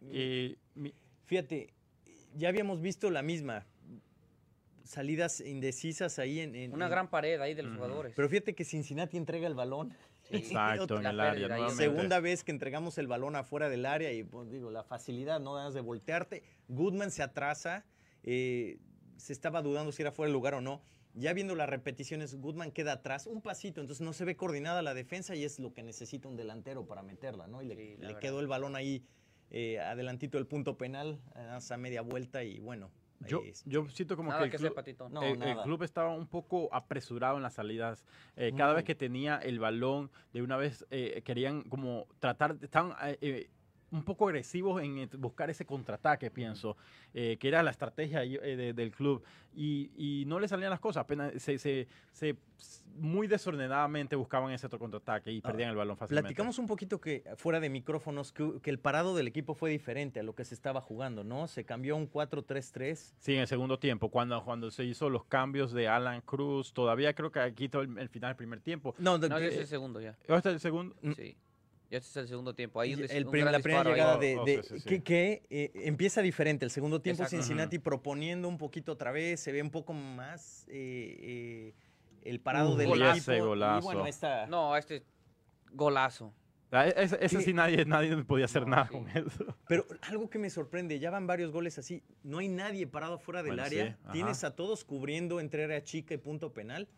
[0.00, 0.52] Mm.
[0.74, 0.94] Mi...
[1.24, 1.74] Fíjate,
[2.34, 3.66] ya habíamos visto la misma
[4.84, 6.54] salidas indecisas ahí en...
[6.54, 8.12] en- Una en- gran pared ahí de los jugadores.
[8.14, 9.92] Pero fíjate que Cincinnati entrega el balón.
[10.38, 11.48] Exacto, en el área.
[11.48, 11.82] nuevamente.
[11.82, 15.54] Segunda vez que entregamos el balón afuera del área y pues, digo, la facilidad, no
[15.54, 16.42] das de voltearte.
[16.68, 17.84] Goodman se atrasa,
[18.22, 18.78] eh,
[19.16, 20.82] se estaba dudando si era fuera de lugar o no.
[21.16, 24.94] Ya viendo las repeticiones, Goodman queda atrás un pasito, entonces no se ve coordinada la
[24.94, 27.62] defensa y es lo que necesita un delantero para meterla, ¿no?
[27.62, 29.04] Y le, Sí, quedó el balón ahí
[29.50, 32.90] eh, adelantito del punto penal, a media vuelta y bueno.
[33.26, 35.08] Yo, yo siento como Nada que el que club, hacer, Patito.
[35.08, 38.04] No, el, club estaba un poco apresurado en las salidas.
[38.36, 42.94] Eh, cada vez que tenía el balón, de una vez eh, querían como tratar, estaban
[43.02, 43.50] eh, eh,
[43.94, 46.76] un poco agresivos en buscar ese contraataque, pienso,
[47.14, 49.22] eh, que era la estrategia ahí, eh, de- del club.
[49.56, 52.36] Y, y no le salían las cosas, apenas se, se- se-
[52.96, 56.28] muy desordenadamente buscaban ese otro contraataque y Ah, perdían el balón fácilmente.
[56.28, 60.18] Platicamos un poquito que fuera de micrófonos que, que el parado del equipo fue diferente
[60.20, 61.46] a lo que se estaba jugando, ¿no?
[61.46, 63.14] Se cambió a un 4-3-3.
[63.18, 67.14] Sí, en el segundo tiempo, cuando, cuando se hizo los cambios de Alan Cruz, todavía
[67.14, 68.94] creo que aquí todo el, el final del primer tiempo.
[68.98, 70.10] No, de- No, ese es el segundo ya.
[70.26, 70.94] Este es el segundo.
[71.02, 71.12] Mm.
[71.12, 71.36] Sí.
[71.94, 72.80] Ya este es el segundo tiempo.
[72.80, 73.90] Ahí un el un la primera ahí.
[73.94, 74.88] llegada de, oh, de- sí, sí, sí.
[74.88, 76.64] que, que, eh, empieza diferente.
[76.64, 77.40] El segundo tiempo Exacto.
[77.44, 81.74] Cincinnati proponiendo un poquito otra vez, se ve un poco más eh, eh,
[82.24, 83.12] el parado Uh, del golazo.
[83.12, 83.30] equipo.
[83.30, 83.84] Ese Y golazo.
[83.86, 85.04] bueno, esta, No, este
[85.70, 86.34] golazo.
[86.72, 87.52] Ah, e- Ese, ese Sí.
[87.52, 88.92] nadie, nadie podía hacer No, nada sí.
[88.94, 89.56] con eso.
[89.68, 93.44] Pero algo que me sorprende, ya van varios goles así, no hay nadie parado fuera
[93.44, 96.88] del Bueno, área, tienes a todos cubriendo entre área chica y punto penal,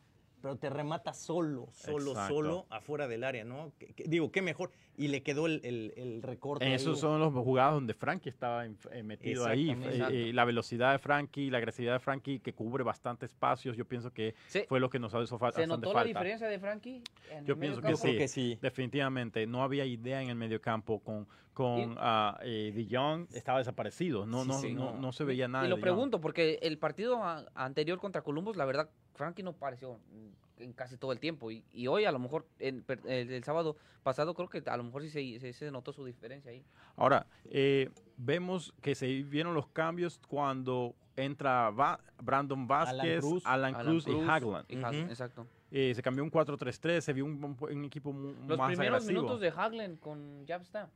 [0.41, 2.35] pero te remata solo, solo, Exacto.
[2.35, 3.73] solo afuera del área, ¿no?
[3.79, 4.71] Que- que- digo, qué mejor.
[4.99, 6.65] Y le quedó el, el- el recorte.
[6.65, 6.73] ahí.
[6.73, 9.71] Esos son los jugados donde Frankie estaba eh, metido ahí.
[9.71, 13.85] Eh, eh, la velocidad de Frankie, la agresividad de Frankie, que cubre bastante espacios, yo
[13.85, 14.61] pienso que Sí.
[14.69, 16.09] fue lo que nos hizo fa- ¿Se notó la falta.
[16.09, 17.03] diferencia de Frankie?
[17.31, 18.17] en Yo el pienso que sí.
[18.17, 18.59] que sí.
[18.63, 24.25] Definitivamente, no había idea en el mediocampo con, con ah, eh, De Jong, estaba desaparecido,
[24.27, 25.01] no, Sí, no, sí, no, no.
[25.01, 25.67] no se veía nada.
[25.67, 27.21] Y lo pregunto porque el partido
[27.55, 31.51] anterior contra Columbus, la verdad, Frankie no apareció mm, en casi todo el tiempo.
[31.51, 34.85] Y, y hoy, a lo mejor, en el, el sábado pasado, creo que a lo
[34.85, 36.65] mejor sí se, se- se notó su diferencia ahí.
[36.97, 43.43] Ahora, eh, vemos que se vieron los cambios cuando entra Va- Brandon Vázquez, Cruz.
[43.47, 44.65] Alan Alan Cruz, y Cruz Hagland.
[44.69, 45.11] y Hagland, Ujú.
[45.11, 45.47] Exacto.
[45.73, 49.23] Eh, se cambió un 4-3-3, se vio un, un- equipo Los más primeros agresivo.
[49.23, 50.89] minutos de Hagland con Jabsta.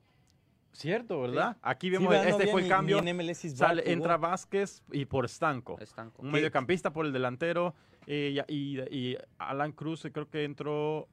[0.73, 1.57] Cierto, ¿verdad?
[1.63, 2.29] Aquí Sí, vemos, ¿verdad?
[2.31, 3.03] No este fue el cambio.
[3.03, 5.77] ni Sale, entra Vázquez y por Estanco.
[5.81, 6.23] Estanco.
[6.23, 6.33] Un ¿Qué?
[6.35, 7.75] mediocampista por el delantero.
[8.13, 11.09] Eh, y, Alan Cruz eh, creo que entró...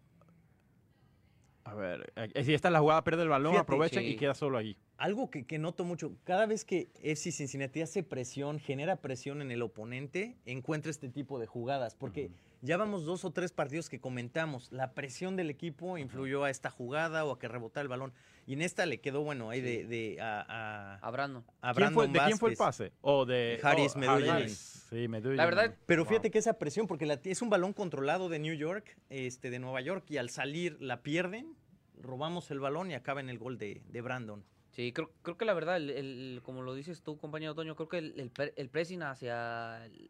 [1.63, 4.57] A ver, eh, si esta es la jugada, pierde el balón, Fíjate, y queda solo
[4.57, 4.75] ahí.
[4.97, 9.51] Algo que, que noto mucho, cada vez que FC Cincinnati hace presión, genera presión en
[9.51, 12.31] el oponente, encuentra este tipo de jugadas, porque
[12.61, 16.69] ya vamos dos o tres partidos que comentamos, la presión del equipo influyó a esta
[16.69, 18.13] jugada o a que rebotara el balón,
[18.45, 21.43] y en esta le quedó bueno ahí de, de a, a, A Brandon.
[21.61, 22.91] a ¿Quién fue- Brandon ¿De quién fue el pase?
[23.01, 24.49] O de Haris oh, Medellín.
[24.49, 25.37] Sí, Medellín.
[25.37, 26.09] La verdad, Pero Wow.
[26.09, 29.59] fíjate que esa presión, porque la- es un balón controlado de New York, este, de
[29.59, 31.55] Nueva York, y al salir la pierden,
[32.01, 34.43] robamos el balón y acaba en el gol de, de Brandon.
[34.71, 37.89] Sí, creo, creo que la verdad, el, el- como lo dices tú, compañero Toño, creo
[37.89, 40.09] que el, el, pre- el pressing hacia el-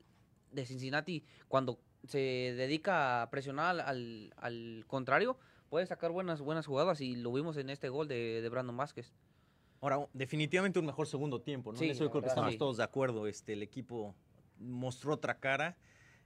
[0.51, 5.37] de Cincinnati, cuando se dedica a presionar al, al contrario,
[5.69, 9.13] puede sacar buenas buenas jugadas y lo vimos en este gol de, de Brandon Vázquez.
[9.81, 11.77] Ahora, definitivamente un mejor segundo tiempo, ¿no?
[11.77, 12.57] Sí, eso yo creo que estamos sí.
[12.57, 13.27] todos de acuerdo.
[13.27, 14.15] Este, el equipo
[14.59, 15.77] mostró otra cara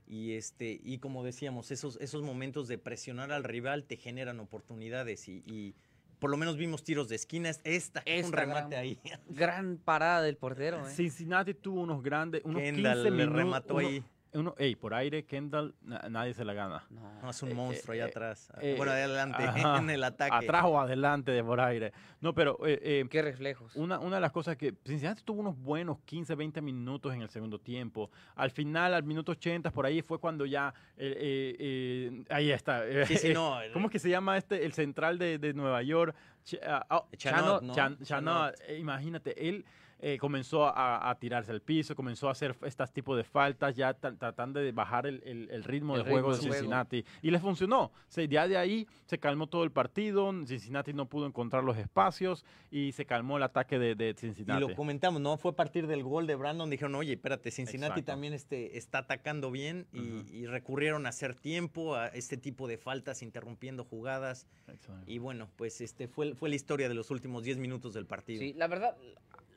[0.06, 5.28] y este y como decíamos, esos, esos momentos de presionar al rival te generan oportunidades
[5.28, 5.74] y, y
[6.18, 7.60] por lo menos vimos tiros de esquinas.
[7.64, 8.98] Esta, un Esta remate gran- ahí.
[9.28, 10.90] Gran parada del portero, ¿eh?
[10.90, 14.02] Cincinnati tuvo unos grandes, unos Kendall 15 le remató ahí.
[14.34, 16.84] Uno- ey, por aire, Kendall, na- nadie se la gana.
[16.90, 17.20] No.
[17.22, 18.52] No, es un Eh, monstruo eh, allá eh, atrás.
[18.60, 20.34] eh, bueno, adelante, ajá, en el ataque.
[20.34, 21.92] Atrás o adelante de por aire.
[22.20, 23.74] No, pero eh, eh, Qué reflejos.
[23.76, 27.28] una, una de las cosas que Cincinnati tuvo unos buenos 15, 20 minutos en el
[27.30, 28.10] segundo tiempo.
[28.36, 30.72] Al final, al minuto 80, por ahí fue cuando ya...
[30.96, 32.82] eh, eh, eh, ahí está.
[33.06, 33.58] Sí, sí, no.
[33.72, 36.14] ¿Cómo es que se llama este, el central de, de Nueva York?
[36.44, 37.74] Ch- ah, oh, Chanot, ¿no?
[37.74, 38.54] Chan- Chanot.
[38.54, 39.64] Chanot, eh, imagínate, él
[40.04, 43.96] eh, comenzó a, a tirarse al piso, comenzó a hacer estos tipos de faltas, ya
[43.98, 46.54] tra- tratando de bajar el, el- el ritmo El de juego ritmo de juego.
[46.54, 47.04] Cincinnati.
[47.22, 47.92] Y le funcionó.
[48.08, 52.44] Se, ya de ahí se calmó todo el partido, Cincinnati no pudo encontrar los espacios
[52.70, 54.60] y se calmó el ataque de, de Y Cincinnati.
[54.60, 55.36] lo comentamos, ¿no?
[55.38, 56.68] Fue a partir del gol de Brandon.
[56.68, 58.12] Dijeron, oye, espérate, Cincinnati Exacto.
[58.12, 59.86] también este, está atacando bien.
[59.92, 60.02] y,
[60.36, 64.48] y recurrieron a hacer tiempo a este tipo de faltas, interrumpiendo jugadas.
[64.66, 64.92] Exacto.
[65.06, 68.40] Y bueno, pues este fue, fue la historia de los últimos 10 minutos del partido.
[68.40, 68.96] Sí, la verdad,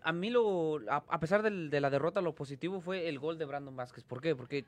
[0.05, 3.37] a mí lo, a, a pesar del- de la derrota, lo positivo fue el gol
[3.37, 4.03] de Brandon Vázquez.
[4.03, 4.35] ¿Por qué?
[4.35, 4.65] Porque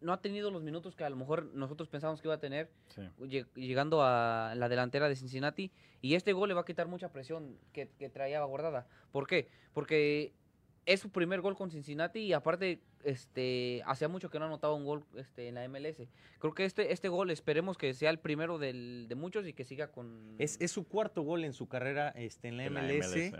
[0.00, 2.70] no ha tenido los minutos que a lo mejor nosotros pensábamos que iba a tener
[2.88, 3.44] Sí.
[3.54, 5.70] llegando a la delantera de Cincinnati.
[6.00, 8.86] Y este gol le va a quitar mucha presión que, que traía guardada.
[9.12, 9.48] ¿Por qué?
[9.74, 10.32] Porque
[10.86, 14.84] es su primer gol con Cincinnati y aparte este hacía mucho que no anotaba un
[14.84, 16.08] gol este en la MLS.
[16.38, 19.64] Creo que este este gol esperemos que sea el primero del, de muchos y que
[19.64, 22.82] siga con Es, es su cuarto gol en su carrera este, en la En la
[22.82, 23.32] MLS.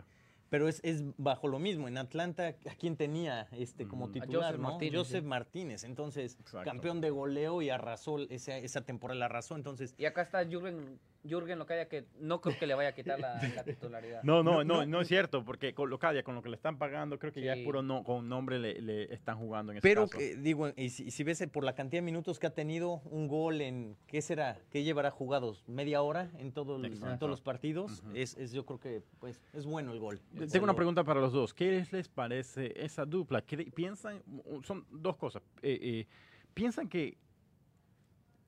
[0.50, 1.88] Pero es, es bajo lo mismo.
[1.88, 4.06] En Atlanta, ¿a quién tenía este como.
[4.06, 4.42] A titular?
[4.42, 4.70] Joseph ¿no?
[4.70, 5.28] Martínez, Joseph sí.
[5.28, 5.84] Martínez.
[5.84, 6.68] Entonces, Exacto.
[6.68, 9.54] campeón de goleo y arrasó esa, esa temporada, la arrasó.
[9.54, 13.20] Entonces, y acá está Jürgen Jürgen Locadia que no creo que le vaya a quitar
[13.20, 14.22] la, la titularidad.
[14.22, 17.18] No, no, No, no, es cierto, porque con Locadia, con lo que le están pagando,
[17.18, 20.06] creo que ya es puro no, con nombre le, le están jugando en ese pero
[20.08, 20.18] caso.
[20.22, 22.54] eh, digo, y si, y si ves eh, por la cantidad de minutos que ha
[22.54, 24.58] tenido, un gol en, ¿qué será?
[24.70, 25.64] ¿Qué llevará jugados?
[25.68, 28.02] ¿Media hora en, todo el- en todos los partidos?
[28.14, 30.20] Es, es- yo creo que pues es bueno el gol.
[30.50, 31.52] Tengo una pregunta para los dos.
[31.54, 33.42] ¿Qué les parece esa dupla?
[33.42, 34.22] ¿Qué piensan?
[34.64, 35.42] Son dos cosas.
[35.62, 36.06] Eh, eh,
[36.54, 37.16] ¿Piensan que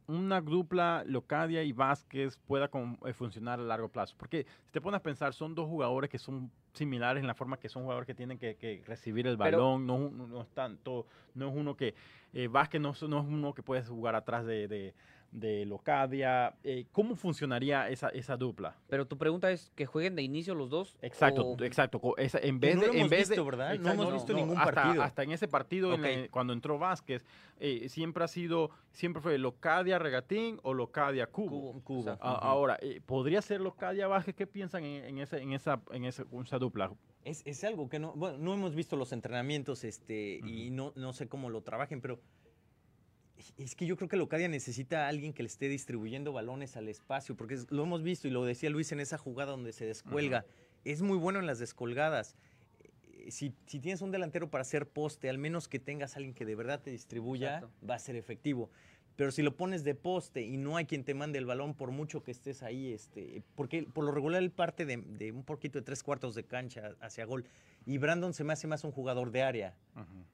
[0.09, 4.15] una dupla Locadia y Vázquez pueda con- eh, funcionar a largo plazo?
[4.19, 7.59] Porque si te pones a pensar, son dos jugadores que son similares en la forma
[7.59, 9.87] que son jugadores que tienen que, que recibir el Pero- balón.
[9.87, 11.95] no, no, no es tanto, no es uno que
[12.33, 14.95] eh, Vázquez no, es- no es uno que puede jugar atrás de, de,
[15.33, 16.55] de Locadia.
[16.63, 18.77] Eh, ¿Cómo funcionaría esa, esa dupla?
[18.89, 20.97] Pero tu pregunta es que jueguen de inicio los dos.
[21.03, 22.01] Exacto, o- exacto.
[22.19, 23.69] esa- en vez no de, lo en hemos vez de- visto, ¿verdad?
[23.71, 25.03] No Exacto, hemos visto ningún hasta, partido.
[25.03, 26.31] Hasta en ese partido, en la- Ok.
[26.31, 27.25] cuando entró Vázquez,
[27.61, 31.81] eh, siempre ha sido, siempre fue Locadia Regatín o Locadia Cubo.
[31.83, 32.11] Cubo.
[32.11, 32.15] A-.
[32.35, 34.35] Ahora, eh, ¿podría ser Locadia Vázquez?
[34.35, 36.93] ¿Qué piensan en, en ese, en esa, en esa, esa dupla?
[37.25, 41.13] Es, es algo que no, bueno, no hemos visto los entrenamientos este, y no, no
[41.13, 42.19] sé cómo lo trabajen, pero
[43.57, 46.89] es que yo creo que Locadia necesita a alguien que le esté distribuyendo balones al
[46.89, 49.85] espacio, porque es- lo hemos visto y lo decía Luis en esa jugada donde se
[49.87, 50.45] descuelga.
[50.85, 52.35] Es muy bueno en las descolgadas.
[52.81, 56.35] Eh, Si, si tienes un delantero para hacer poste, al menos que tengas a alguien
[56.35, 57.87] que de verdad te distribuya, Exacto.
[57.89, 58.69] va a ser efectivo.
[59.15, 61.91] Pero si lo pones de poste y no hay quien te mande el balón, por
[61.93, 65.79] mucho que estés ahí, este, porque por lo regular él parte de, de un poquito
[65.79, 67.45] de tres cuartos de cancha hacia gol.
[67.87, 69.75] Y Brandon se me hace más un jugador de área.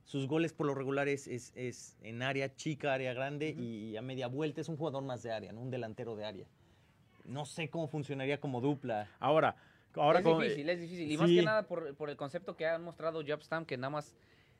[0.05, 4.03] Sus goles por lo regular es, es- es en área chica, área grande y a
[4.03, 5.61] media vuelta es un jugador más de área, ¿no?
[5.61, 6.47] un delantero de área.
[7.25, 9.11] No sé cómo funcionaría como dupla.
[9.21, 9.57] Ahora,
[9.95, 11.13] ahora es difícil, es difícil.
[11.13, 14.15] Y más que nada por, por el concepto que han mostrado Jobstam, que nada más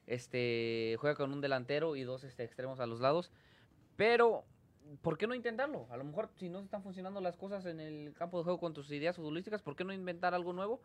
[0.07, 3.31] este, juega con un delantero y dos este, extremos a los lados.
[3.97, 4.45] Pero,
[5.03, 5.87] ¿por qué no intentarlo?
[5.91, 8.73] A lo mejor, si no están funcionando las cosas en el campo de juego con
[8.75, 10.81] tus ideas futbolísticas, ¿por qué no inventar algo nuevo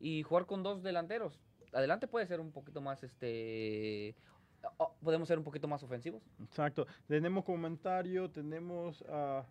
[0.00, 1.40] y jugar con dos delanteros?
[1.72, 4.14] Adelante puede ser un poquito más, este...
[5.00, 6.22] Podemos ser un poquito más ofensivos.
[6.42, 6.86] Exacto.
[7.06, 9.44] Tenemos comentario, tenemos a...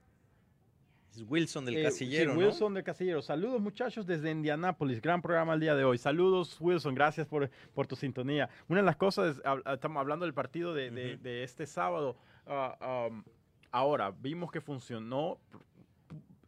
[1.11, 2.45] Es Wilson del Eh, Casillero, sí, ¿no?
[2.45, 3.21] Wilson del Casillero.
[3.21, 5.01] Saludos muchachos desde Indianápolis.
[5.01, 5.97] Gran programa el día de hoy.
[5.97, 8.49] Saludos Wilson, gracias por, por tu sintonía.
[8.67, 9.41] Una de las cosas,
[9.73, 11.23] estamos hablando del partido de, de- Ujú.
[11.23, 12.17] de este sábado.
[12.45, 13.23] Ah, um,
[13.71, 15.37] ahora, vimos que funcionó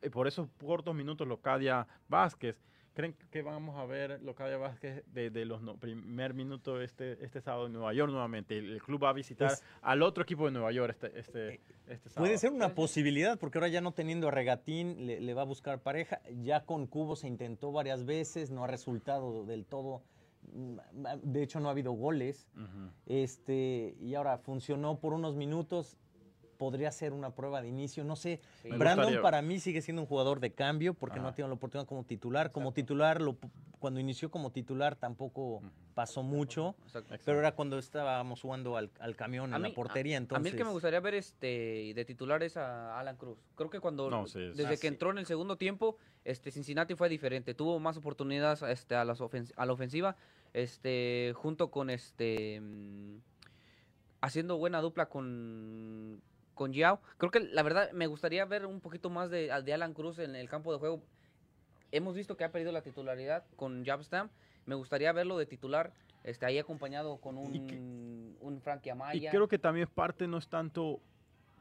[0.02, 2.62] eh, por esos cortos minutos Locadia Vázquez.
[2.98, 7.68] ¿Creen que vamos a ver Locadia Vázquez desde los no- primer minuto este, este sábado
[7.68, 8.58] en Nueva York nuevamente?
[8.58, 11.62] El, el club va a visitar Pues- al otro equipo de Nueva York este, este,
[11.86, 12.26] este sábado.
[12.26, 15.46] Puede ser una posibilidad, porque ahora ya no teniendo a Regatín, le, le va a
[15.46, 16.22] buscar pareja.
[16.42, 20.02] Ya con Cubo se intentó varias veces, no ha resultado del todo.
[20.52, 20.78] Mm,
[21.22, 22.50] De hecho, no ha habido goles.
[23.06, 25.98] Este, y ahora funcionó por unos minutos.
[26.58, 28.04] Podría ser una prueba de inicio.
[28.04, 28.40] No sé.
[28.64, 28.70] Sí.
[28.70, 31.54] Brandon gustaría- para mí sigue siendo un jugador de cambio porque no ha tenido la
[31.56, 32.52] oportunidad como titular.
[32.52, 33.38] Como titular, lo-
[33.80, 35.62] cuando inició como titular tampoco
[35.94, 36.76] pasó mucho.
[36.88, 37.16] Exacto.
[37.24, 40.16] Pero era cuando estábamos jugando al, al camión A en mí- la portería.
[40.16, 43.38] A Entonces, mí el que me gustaría ver este de titular es a Alan Cruz.
[43.56, 44.40] Creo que cuando No, sí, sí.
[44.58, 44.88] desde Ah, que sí.
[44.88, 47.54] entró en el segundo tiempo, este Cincinnati fue diferente.
[47.54, 50.16] Tuvo más oportunidades este, a, las ofens- a la ofensiva,
[50.54, 53.18] este junto con este mm,
[54.22, 56.20] haciendo buena dupla con
[56.58, 57.00] con Yao.
[57.18, 60.36] Creo que la verdad me gustaría ver un poquito más de, de Alan Cruz en
[60.36, 61.02] el campo de juego.
[61.92, 64.30] Hemos visto que ha perdido la titularidad con Jabstam.
[64.66, 65.94] Me gustaría verlo de titular,
[66.26, 67.80] este ahí acompañado con un, Y que-
[68.42, 69.32] un Frankie Y Amaya.
[69.32, 71.00] creo que también parte no es tanto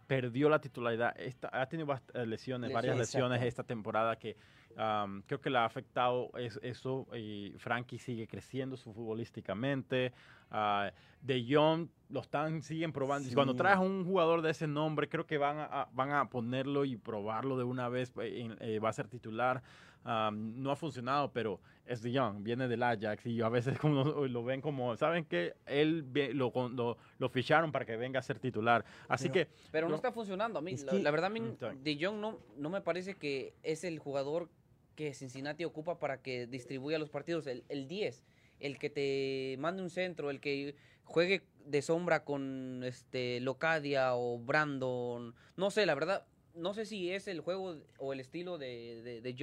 [0.08, 2.98] perdió la titularidad, esta- ha tenido eh, lesiones, varias Lesiones.
[3.14, 3.48] lesiones Exacto.
[3.48, 4.36] esta temporada que
[4.76, 10.12] am, creo que le ha afectado es- eso y Frankie sigue creciendo su futbolísticamente.
[10.50, 13.28] ah, de Jong lo están, siguen probando.
[13.28, 13.58] Y Cuando Sí.
[13.58, 16.84] traes a un jugador de ese nombre, creo que van a, a- van a ponerlo
[16.84, 18.12] y probarlo de una vez.
[18.20, 19.60] eh, en- eh, va a ser titular.
[20.04, 24.04] Am, no ha funcionado, pero es de Young, viene del Ajax y a veces como
[24.04, 25.54] lo, ven como, ¿saben qué?
[25.66, 28.84] Él lo, lo, lo ficharon para que venga a ser titular.
[29.08, 29.96] Así Pero- que Pero no, No.
[29.96, 30.60] está funcionando.
[30.60, 31.82] A mí, la, que- la verdad, a mí, Mm.
[31.82, 34.48] De Jong no, no me parece que es el jugador
[34.96, 37.46] que Cincinnati ocupa para que distribuya los partidos.
[37.46, 38.24] El, el 10,
[38.58, 40.74] el que te mande un centro, el que
[41.04, 45.34] juegue de sombra con este Locadia o Brandon.
[45.56, 49.34] No sé, la verdad, no sé si es el juego o el estilo de, de,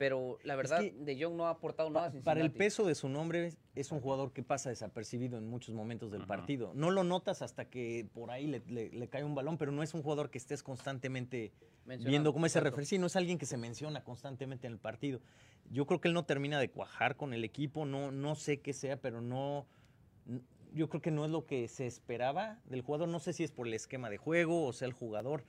[0.00, 2.18] pero la verdad, que De Jong no ha aportado Pa- nada.
[2.18, 2.58] a para el Cincinnati.
[2.58, 6.28] peso de su nombre, es un jugador que pasa desapercibido en muchos momentos del Ajá.
[6.28, 6.72] partido.
[6.74, 9.82] No lo notas hasta que por ahí le, le- le cae un balón, pero no
[9.82, 11.52] es un jugador que estés constantemente
[11.84, 12.70] Mencionado, viendo cómo exacto.
[12.70, 12.86] referee.
[12.86, 15.20] Sí, no es alguien que se menciona constantemente en el partido.
[15.70, 18.72] Yo creo que él no termina de cuajar con el equipo, no, no sé qué
[18.72, 19.66] sea, pero no.
[20.26, 20.40] n-
[20.72, 23.06] Yo creo que no es lo que se esperaba del jugador.
[23.10, 25.44] No sé si es por el esquema de juego o sea el jugador,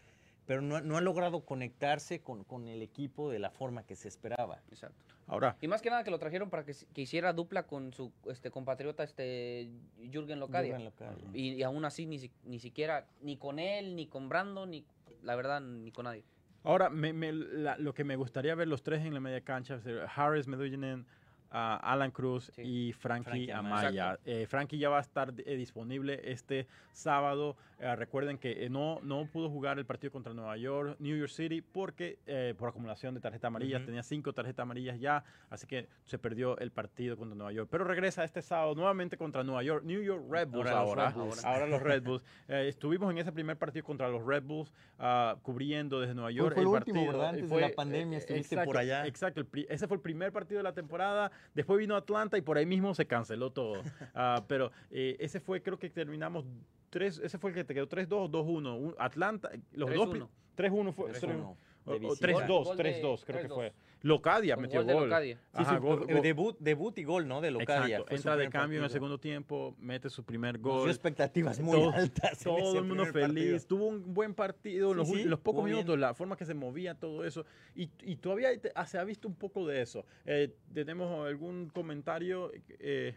[0.52, 4.10] pero no, no ha logrado conectarse con, con el equipo de la forma que se
[4.10, 4.60] esperaba.
[4.70, 4.98] Exacto.
[5.28, 8.12] Ahora, Y más que nada que lo trajeron para que, que hiciera dupla con su
[8.30, 9.70] este compatriota este
[10.12, 10.72] Jürgen Locadia.
[10.76, 11.24] Jürgen Locadia.
[11.34, 14.84] Y, y aún así ni, ni siquiera, ni con él, ni con Brandon, ni
[15.24, 16.26] la verdad, ni con nadie.
[16.66, 19.80] ahora me- me- la- lo que me gustaría ver los tres en la media cancha,
[20.14, 21.06] Harris, Medellín,
[21.52, 22.62] ah, Alan Cruz Sí.
[22.64, 24.20] y Frankie, Frankie Amaya.
[24.26, 27.56] Eh, Frankie ya va a estar eh, disponible este sábado.
[27.80, 31.32] Eh, recuerden que eh, no, no pudo jugar el partido contra Nueva York, New York
[31.32, 35.88] City, porque eh, por acumulación de tarjetas amarillas, tenía cinco tarjetas amarillas ya, así que
[36.06, 37.70] se perdió el partido contra Nueva York.
[37.72, 41.06] Pero regresa este sábado nuevamente contra Nueva York, New York Red Bulls Ahora los ahora.
[41.10, 41.46] Red Bulls.
[41.46, 42.24] Ahora los Red Bulls.
[42.48, 46.54] Eh, estuvimos en ese primer partido contra los Red Bulls, ah, cubriendo desde Nueva York.
[46.54, 47.14] fue el último, partido.
[47.18, 47.30] ¿verdad?
[47.34, 49.08] Antes de la pandemia estuviste por allá.
[49.08, 51.32] Exacto, el pri- ese fue el primer partido de la temporada.
[51.54, 53.82] Después vino Atlanta y por ahí mismo se canceló todo.
[54.16, 56.46] Ah, pero eh, ese fue, creo que terminamos.
[56.90, 58.78] Tres, ese fue el que te quedó 3-2 o 2-1.
[58.78, 60.10] Un- Atlanta, los dos.
[60.10, 60.30] pri- 3-1.
[60.58, 61.12] 3-1 fue.
[61.12, 62.28] 3-1 o- de o visita.
[62.28, 63.56] 3-2, Gol de- 3-2 creo que 3-2.
[63.56, 63.74] fue.
[64.04, 65.04] Locadia Con metió gol de gol.
[65.10, 65.36] Locadia.
[65.36, 67.40] Sí, Ajá, sí, gol- eh, gol- debut, debut y gol, ¿no?
[67.40, 67.98] De Locadia.
[67.98, 70.90] Exacto, entra de cambio en el segundo tiempo, mete su primer gol.
[70.90, 72.40] expectativas muy Todo- altas.
[72.40, 73.60] Todo el mundo feliz, partido.
[73.68, 75.78] tuvo un buen partido, en los, los pocos jugó bien.
[75.78, 77.46] minutos, la forma que se movía, todo eso.
[77.76, 80.04] Y, y todavía ah, se ha visto un poco de eso.
[80.26, 82.52] Eh, ¿Tenemos algún comentario?
[82.80, 83.16] Eh,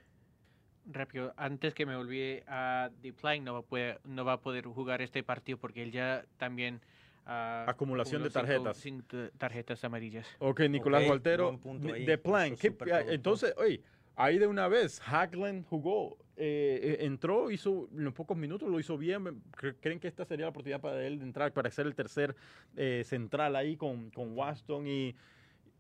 [0.87, 4.67] Rápido, antes que me olvide, a Depline no va, a poder, no va a poder
[4.67, 6.83] jugar este partido porque él ya también...
[7.27, 8.77] ah, Acumulación de tarjetas.
[8.77, 10.27] cinco tarjetas amarillas.
[10.39, 12.57] ok, Nicolás Ok, Gualtero, buen punto ahí, de plan.
[12.57, 12.75] ¿qué-
[13.09, 13.83] entonces, oye,
[14.17, 18.81] ahí de una vez, Haglund jugó, eh, eh, entró, hizo en los pocos minutos, lo
[18.81, 19.25] hizo bien.
[19.53, 22.35] Cre- ¿Creen que esta sería la oportunidad para él de entrar, para ser el tercer
[22.77, 25.15] eh, central ahí con, con Waston y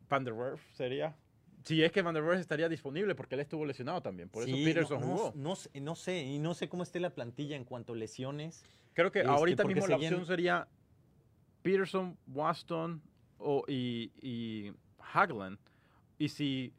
[0.09, 1.17] Van der Werf sería?
[1.65, 4.29] Si es que Van der Werf estaría disponible, porque él estuvo lesionado también.
[4.29, 5.33] Por eso Sí, Peterson no, no- jugó.
[5.35, 8.65] No, sé- no sé, y no sé cómo esté la plantilla en cuanto a lesiones.
[8.93, 10.69] Creo que Este, ahorita mismo la opción sería
[11.65, 13.01] Peterson, Waston
[13.39, 14.73] o, y, y.
[16.19, 16.73] Y si,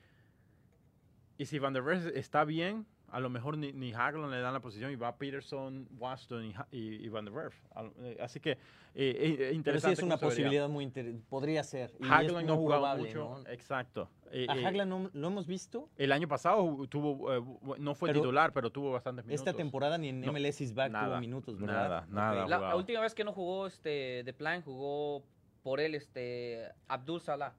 [1.38, 4.53] y si Van der Werf está bien, a lo mejor ni, ni Haglund le dan
[4.53, 7.55] la posición y va Peterson, Waston y, Ha- y- y Van der Werf.
[8.01, 8.57] Eh, Así que eh,
[8.95, 9.93] eh, eh, Pero sí interesante.
[9.93, 11.25] es una posibilidad muy interesante.
[11.29, 11.93] Podría ser.
[11.99, 13.41] y Haglund no ha muy jugado probable, mucho.
[13.43, 13.49] ¿no?
[13.49, 14.09] Exacto.
[14.31, 15.89] Eh, A Haglund no- lo hemos visto.
[15.97, 17.41] el año pasado tuvo, eh,
[17.79, 19.47] no fue Pero titular, pero tuvo bastantes minutos.
[19.47, 21.75] Esta temporada ni en No, MLS is back nada, tuvo minutos, ¿verdad?
[21.75, 22.47] nada, nada.
[22.47, 25.23] La, la última vez que no jugó este de plan jugó
[25.63, 27.53] por él este Abdul Salah,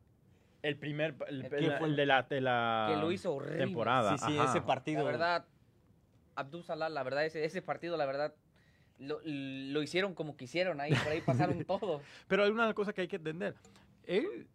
[0.66, 3.34] El primer, el, El el- que fue- el de la, de la que lo hizo
[3.34, 3.58] horrible.
[3.58, 4.16] temporada.
[4.18, 4.50] Sí, sí, ajá.
[4.50, 5.04] ese partido.
[5.04, 5.44] La verdad,
[6.34, 8.34] Abdul Salah, la verdad, ese, ese partido, la verdad,
[8.98, 12.00] lo, lo hicieron como quisieron ahí, por ahí pasaron todo.
[12.28, 13.54] Pero hay una cosa que hay que entender.
[14.04, 14.46] Él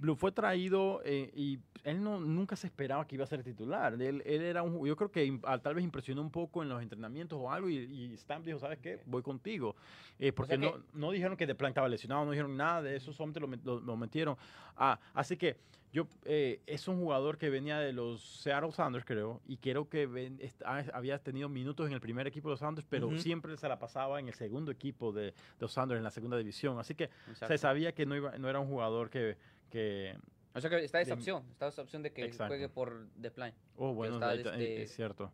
[0.00, 3.94] lo fue traído eh, y él no, nunca se esperaba que iba a ser titular.
[3.94, 7.38] Él, él era un, yo creo que tal vez impresionó un poco en los entrenamientos
[7.40, 9.00] o algo y, y Stamp dijo, ¿sabes qué?
[9.06, 9.74] Voy contigo.
[10.18, 12.96] Eh, porque sea no, no dijeron que de plan estaba lesionado, no dijeron nada de
[12.96, 14.36] eso, solamente lo, lo- lo metieron.
[14.76, 15.56] Ah, así que
[15.92, 20.06] yo, eh, es un jugador que venía de los Seattle Sounders, creo, y creo que
[20.06, 23.78] ven- había tenido minutos en el primer equipo de los Sounders, pero siempre se la
[23.78, 26.78] pasaba en el segundo equipo de, de los Sounders, en la segunda división.
[26.78, 27.10] Así que
[27.46, 29.36] se sabía que no, iba, no era un jugador que...
[29.70, 30.16] que
[30.54, 32.48] O sea que está esa opción, está esa opción de que Exacto.
[32.48, 33.52] juegue por The Plan.
[33.76, 35.30] oh, bueno, está, este- es cierto.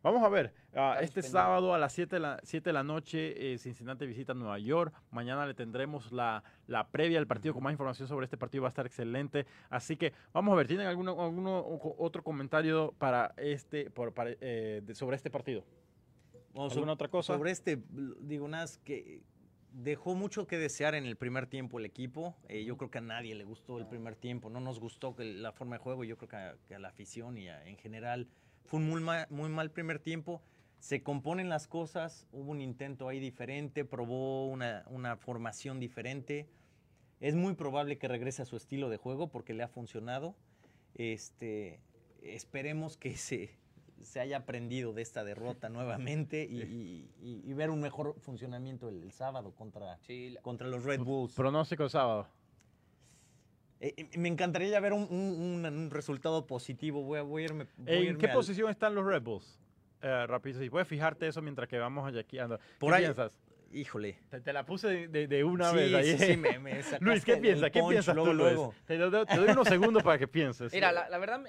[0.00, 3.52] Vamos a ver, ah, este sábado a las 7 de la, 7 de la noche
[3.52, 4.94] eh, Cincinnati visita Nueva York.
[5.10, 8.62] Mañana le tendremos la, la previa del partido con más información sobre este partido.
[8.62, 9.44] Va a estar excelente.
[9.70, 14.30] Así que vamos a ver, ¿tienen alguno, alguno o- otro comentario para este, por- para,
[14.40, 15.64] eh, de- sobre este partido?
[16.54, 17.34] Vamos, ¿Alguna otra cosa?
[17.34, 17.82] Sobre este,
[18.20, 19.20] digo, nada, más que
[19.72, 22.36] dejó mucho que desear en el primer tiempo el equipo.
[22.48, 24.48] Eh, yo creo que a nadie le gustó el primer tiempo.
[24.48, 26.04] No nos gustó que la forma de juego.
[26.04, 28.28] Yo creo que a, que a la afición y a- en general
[28.68, 30.40] fue un muy mal, muy mal primer tiempo.
[30.78, 32.26] Se componen las cosas.
[32.32, 33.84] Hubo un intento ahí diferente.
[33.84, 36.46] Probó una, una formación diferente.
[37.20, 40.36] Es muy probable que regrese a su estilo de juego porque le ha funcionado.
[40.94, 41.80] Este,
[42.22, 43.50] esperemos que se,
[44.00, 48.88] se haya aprendido de esta derrota nuevamente y, y- y- y ver un mejor funcionamiento
[48.88, 51.34] el, el sábado contra, Sí, la- contra los Red Bulls.
[51.34, 52.28] Pronóstico sábado.
[53.80, 57.02] Eh, me encantaría ya ver un, un- un- un resultado positivo.
[57.02, 57.66] Voy a, voy a irme.
[57.76, 59.58] voy ¿En irme qué al- posición están los Red Bulls?
[60.02, 62.38] Eh, rápido, si puedes fijarte eso mientras que vamos allá aquí.
[62.38, 62.58] ando.
[62.78, 63.36] Por ¿Qué ahí- piensas?
[63.70, 64.18] híjole.
[64.30, 66.16] Te, te la puse de, de- de una Sí, vez ahí.
[66.18, 67.70] sí, sí, me- me Luis, ¿qué piensas?
[67.70, 68.52] ¿Qué piensas luego, tú, Luis?
[68.54, 68.74] luego.
[68.86, 70.72] Te, do- te doy unos segundos para que pienses.
[70.72, 71.40] Mira, la, la verdad,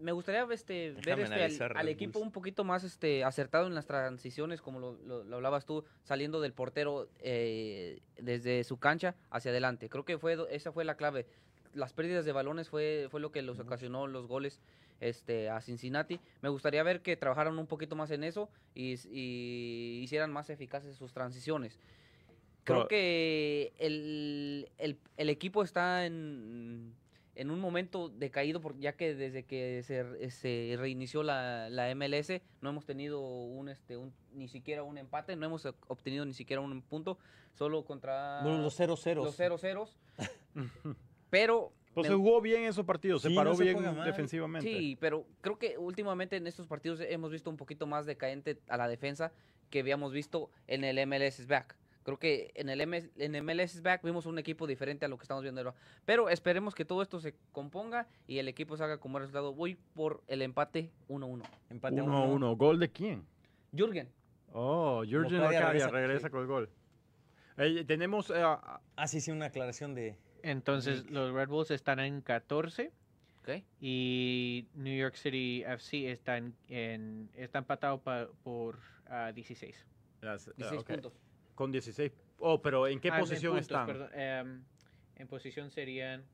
[0.00, 4.60] me gustaría este, ver este, al, equipo un poquito más este, acertado en las transiciones,
[4.60, 9.88] como lo, lo- lo hablabas tú, saliendo del portero eh, desde su cancha hacia adelante.
[9.88, 11.26] Creo que fue esa fue la clave.
[11.74, 14.60] Las pérdidas de balones fue, fue lo que los ocasionó los goles
[15.00, 16.18] este, a Cincinnati.
[16.42, 18.94] Me gustaría ver que trabajaran un poquito más en eso y,
[20.02, 21.78] hicieran más eficaces sus transiciones.
[22.64, 26.92] Creo Pero- que el, el- el equipo está en,
[27.34, 32.42] en un momento decaído, por- ya que desde que se, se reinició la, la MLS
[32.60, 36.60] no hemos tenido un, este, un, ni siquiera un empate, no hemos obtenido ni siquiera
[36.60, 37.18] un punto,
[37.54, 39.24] solo contra Bueno, los cero ceros.
[39.24, 39.96] los 0 ceros.
[41.30, 43.76] Pero Pues me- se jugó bien en esos partidos, se Sí, paró no se bien
[43.76, 44.06] juega mal.
[44.06, 44.68] defensivamente.
[44.68, 48.76] Sí, pero creo que últimamente en estos partidos hemos visto un poquito más decaente a
[48.76, 49.32] la defensa
[49.70, 51.76] que habíamos visto en el MLS back.
[52.04, 55.24] Creo que en el MS en MLS back vimos un equipo diferente a lo que
[55.24, 55.74] estamos viendo ahora.
[56.06, 59.52] Pero esperemos que todo esto se componga y el equipo salga como resultado.
[59.52, 61.42] Voy por el empate 1-1.
[61.68, 62.32] Empate a 1 a uno.
[62.52, 62.56] 1.
[62.56, 63.26] ¿Gol de quién?
[63.76, 64.08] Jürgen.
[64.54, 66.30] Oh, Jurgen Locadia Locadia regresa, regresa sí.
[66.30, 66.70] con el gol.
[67.58, 70.16] Eh, tenemos eh, Ah, sí, sí, una aclaración de...
[70.52, 71.12] Entonces Nick.
[71.12, 72.90] los Red Bulls están en 14
[73.40, 73.62] ¿ok?
[73.80, 78.78] y New York City FC está, en, en- está empatado pa- por
[79.08, 79.86] ah, 16.
[80.22, 81.12] las- ah, 16 ok, puntos.
[81.54, 82.12] con 16.
[82.38, 83.86] Oh, pero ¿en qué Ah, en posición puntos, están?
[83.86, 84.64] perdón, em,
[85.16, 86.24] en posición serían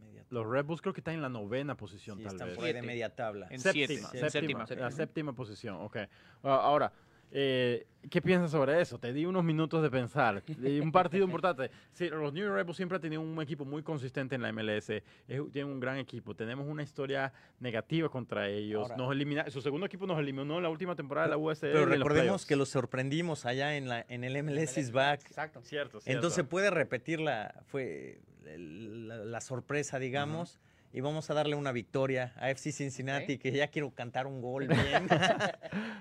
[0.00, 2.56] media- Los Red Bulls creo que están en la novena posición, sí, tal están vez.
[2.56, 3.46] por ahí de media tabla.
[3.50, 4.58] En séptima, siete, séptima, en séptima.
[4.60, 4.90] la Séptima.
[4.90, 5.96] séptima posición, ok.
[6.42, 6.92] Ah, Ahora,
[7.32, 8.98] eh, ¿qué piensas sobre eso?
[8.98, 10.42] Te di unos minutos de pensar.
[10.80, 11.70] Un partido importante.
[11.92, 14.52] Sí, los New York Red Bulls siempre han tenido un equipo muy consistente en la
[14.52, 15.02] MLS.
[15.28, 16.34] Es- tienen un gran equipo.
[16.34, 18.82] Tenemos una historia negativa contra ellos.
[18.82, 21.72] Ahora- nos elimina, su segundo equipo nos eliminó en la última temporada de la USL.
[21.72, 25.20] Pero los recordemos que los sorprendimos allá en, la, en el MLS is back.
[25.26, 25.60] Exacto.
[25.62, 26.16] Cierto, cierto.
[26.18, 28.20] Entonces puede repetir la, fue
[28.56, 30.58] la sorpresa, digamos.
[30.92, 34.66] Y vamos a darle una victoria a FC Cincinnati, que ya quiero cantar un gol
[34.68, 35.08] bien.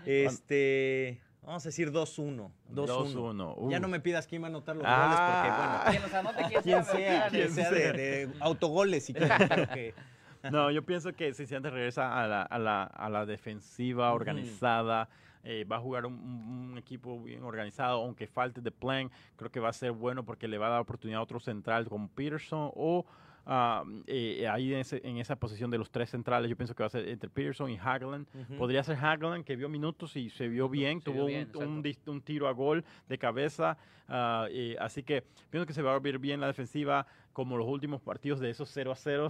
[0.05, 2.49] este, vamos a decir 2-1.
[2.73, 3.13] 2-1.
[3.13, 3.69] 2-1.
[3.71, 3.81] Ya Uh.
[3.81, 5.83] no me pidas quién va a anotar los Ah.
[5.85, 7.93] goles, Quien los anote, quien porque bueno, sea, quien sea, quien Quien sea de, sea.
[7.93, 9.93] de autogoles si que-
[10.51, 15.09] No, yo pienso que Cincinnati regresa a la, a la, a la defensiva organizada.
[15.47, 19.11] eh, va a jugar un, un- un equipo bien organizado, aunque falte de plan.
[19.35, 21.87] Creo que va a ser bueno porque le va a dar oportunidad a otro central
[21.87, 23.05] como Peterson o
[23.45, 26.49] ah, eh, ahí en, ese- en esa posición de los tres centrales.
[26.49, 28.27] Yo pienso que va a ser entre Peterson y Hagelin.
[28.33, 28.57] Ujú.
[28.57, 31.49] Podría ser Hagelin, que vio minutos y se vio bien, Se tuvo bien,
[32.07, 33.77] un, tiro a gol de cabeza.
[34.07, 37.67] ah, eh, así que pienso que se va a ver bien la defensiva, como los
[37.67, 39.27] últimos partidos de esos 0 a 0.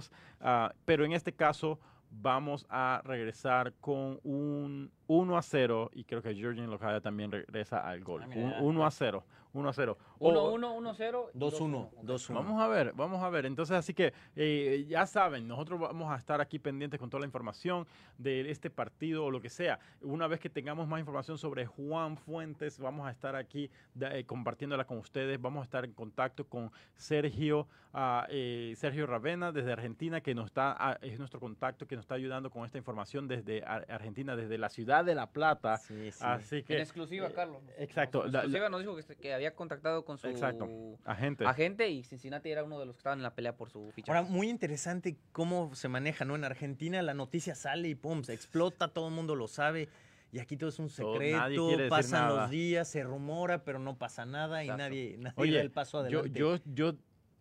[0.84, 1.78] pero en este caso
[2.10, 7.86] vamos a regresar con un 1 a 0 y creo que Jurgen Locada también regresa
[7.86, 8.22] al gol.
[8.24, 8.58] Ah, Un mira.
[8.62, 9.24] 1 a 0.
[9.52, 9.96] 1 a 0.
[10.18, 11.30] O- 1-1, 1-0.
[11.32, 11.88] 2-1.
[12.02, 12.34] 2-1.
[12.34, 13.46] Vamos a ver, vamos a ver.
[13.46, 17.26] Entonces, así que eh, ya saben, nosotros vamos a estar aquí pendientes con toda la
[17.26, 17.86] información
[18.18, 19.78] de este partido o lo que sea.
[20.02, 24.24] Una vez que tengamos más información sobre Juan Fuentes, vamos a estar aquí da- eh,
[24.26, 25.40] compartiéndola con ustedes.
[25.40, 30.46] Vamos a estar en contacto con Sergio, ah, eh, Sergio Ravena desde Argentina, que nos
[30.46, 34.36] está, ah, es nuestro contacto, que nos está ayudando con esta información desde Ar- Argentina,
[34.36, 35.76] desde la ciudad de La Plata.
[35.78, 36.18] Sí, sí.
[36.22, 37.62] Así que En exclusiva, eh, Carlos.
[37.78, 40.68] exacto, En la- exclusiva nos dijo que, se- que había contactado con su Exacto.
[41.04, 41.44] agente.
[41.46, 44.16] agente y Cincinnati era uno de los que estaban en la pelea por su fichaje.
[44.16, 46.34] Ahora, muy interesante cómo se maneja, ¿no?
[46.36, 49.88] En Argentina la noticia sale y pum, se explota, todo el mundo lo sabe.
[50.32, 53.78] Y aquí todo es un secreto, nadie quiere decir pasan los días, se rumora, pero
[53.78, 56.38] no pasa nada y nadie, nadie Oye, da el paso Yo, adelante.
[56.38, 56.94] yo, yo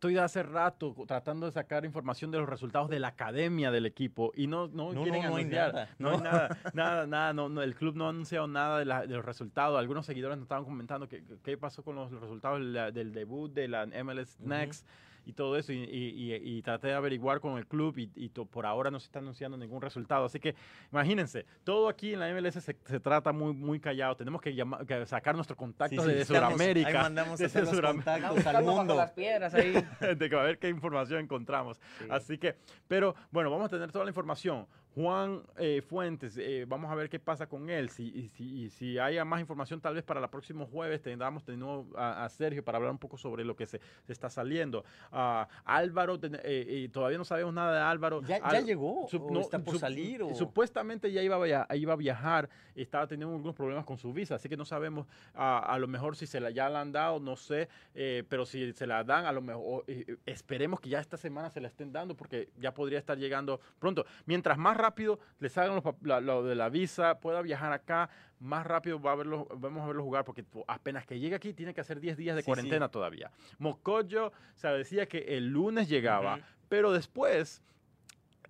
[0.05, 3.85] estoy de hace rato tratando de sacar información de los resultados de la academia del
[3.85, 5.73] equipo y no, no, No, quieren no, no hay anunciar.
[5.73, 7.33] nada, No hay nada, nada, nada.
[7.33, 9.79] No, no, el club no ha anunciado nada de, la- de los resultados.
[9.79, 12.59] Algunos seguidores nos estaban comentando qué pasó con los, los resultados
[12.93, 14.39] del debut de la MLS.
[14.41, 14.85] Next
[15.25, 15.73] y todo eso.
[15.73, 18.91] Y, y- y- y traté de averiguar con el club y, y to- por ahora
[18.91, 20.25] no se está anunciando ningún resultado.
[20.25, 20.55] Así que
[20.91, 24.15] imagínense, todo aquí en la MLS se, se trata muy, muy callado.
[24.15, 26.87] Tenemos que, llamar, que sacar nuestro contacto Sí, sí, desde estamos- Sudamérica.
[26.89, 28.95] Ahí mandamos a hacer los contactos al mundo.
[28.95, 29.73] las piedras ahí.
[30.17, 31.79] de que a ver qué información encontramos.
[31.99, 32.05] Sí.
[32.09, 32.55] Así que,
[32.87, 34.67] pero bueno, vamos a tener toda la información.
[34.95, 37.89] Juan eh, Fuentes, eh, vamos a ver qué pasa con él.
[37.89, 41.45] Si, y si, y si haya más información, tal vez para el próximo jueves tendremos
[41.45, 44.29] de nuevo a, a Sergio para hablar un poco sobre lo que se, se está
[44.29, 44.85] saliendo.
[45.11, 48.21] Ah, Álvaro, eh, y todavía no sabemos nada de Álvaro.
[48.21, 49.05] ¿Ya, ya Al- llegó?
[49.09, 50.23] Sup- ¿O no, está por salir?
[50.23, 50.33] O...
[50.33, 51.35] Supuestamente ya iba
[51.67, 55.07] a, iba a viajar, estaba teniendo algunos problemas con su visa, así que no sabemos
[55.33, 58.45] a, a lo mejor si se la ya la han dado, no sé, eh, pero
[58.45, 61.59] si se la dan, a lo mejor eh, eh, esperemos que ya esta semana se
[61.59, 64.05] la estén dando porque ya podría estar llegando pronto.
[64.25, 68.09] Mientras más rápido le salgan lo de la visa, pueda viajar acá,
[68.39, 71.73] más rápido va a verlo, vamos a verlo jugar, porque apenas que llegue aquí tiene
[71.73, 72.49] que hacer 10 días de Sí, sí.
[72.51, 73.31] cuarentena todavía.
[73.59, 76.43] Mocoyo, se decía que el lunes llegaba, Ujú.
[76.69, 77.61] pero después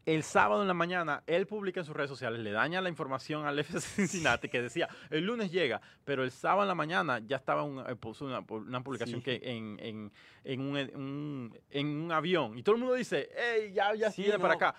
[0.06, 3.48] el sábado en la mañana, él publica en sus redes sociales, le daña la información
[3.48, 7.38] al FC Cincinnati que decía, el lunes llega, pero el sábado en la mañana ya
[7.38, 9.24] estaba un- eh, puso una, una publicación Sí.
[9.24, 10.12] que en, en,
[10.44, 12.56] en un, un- en un avión.
[12.56, 14.58] Y todo el mundo dice, hey, ya, ya Sí, viene para no.
[14.58, 14.76] acá.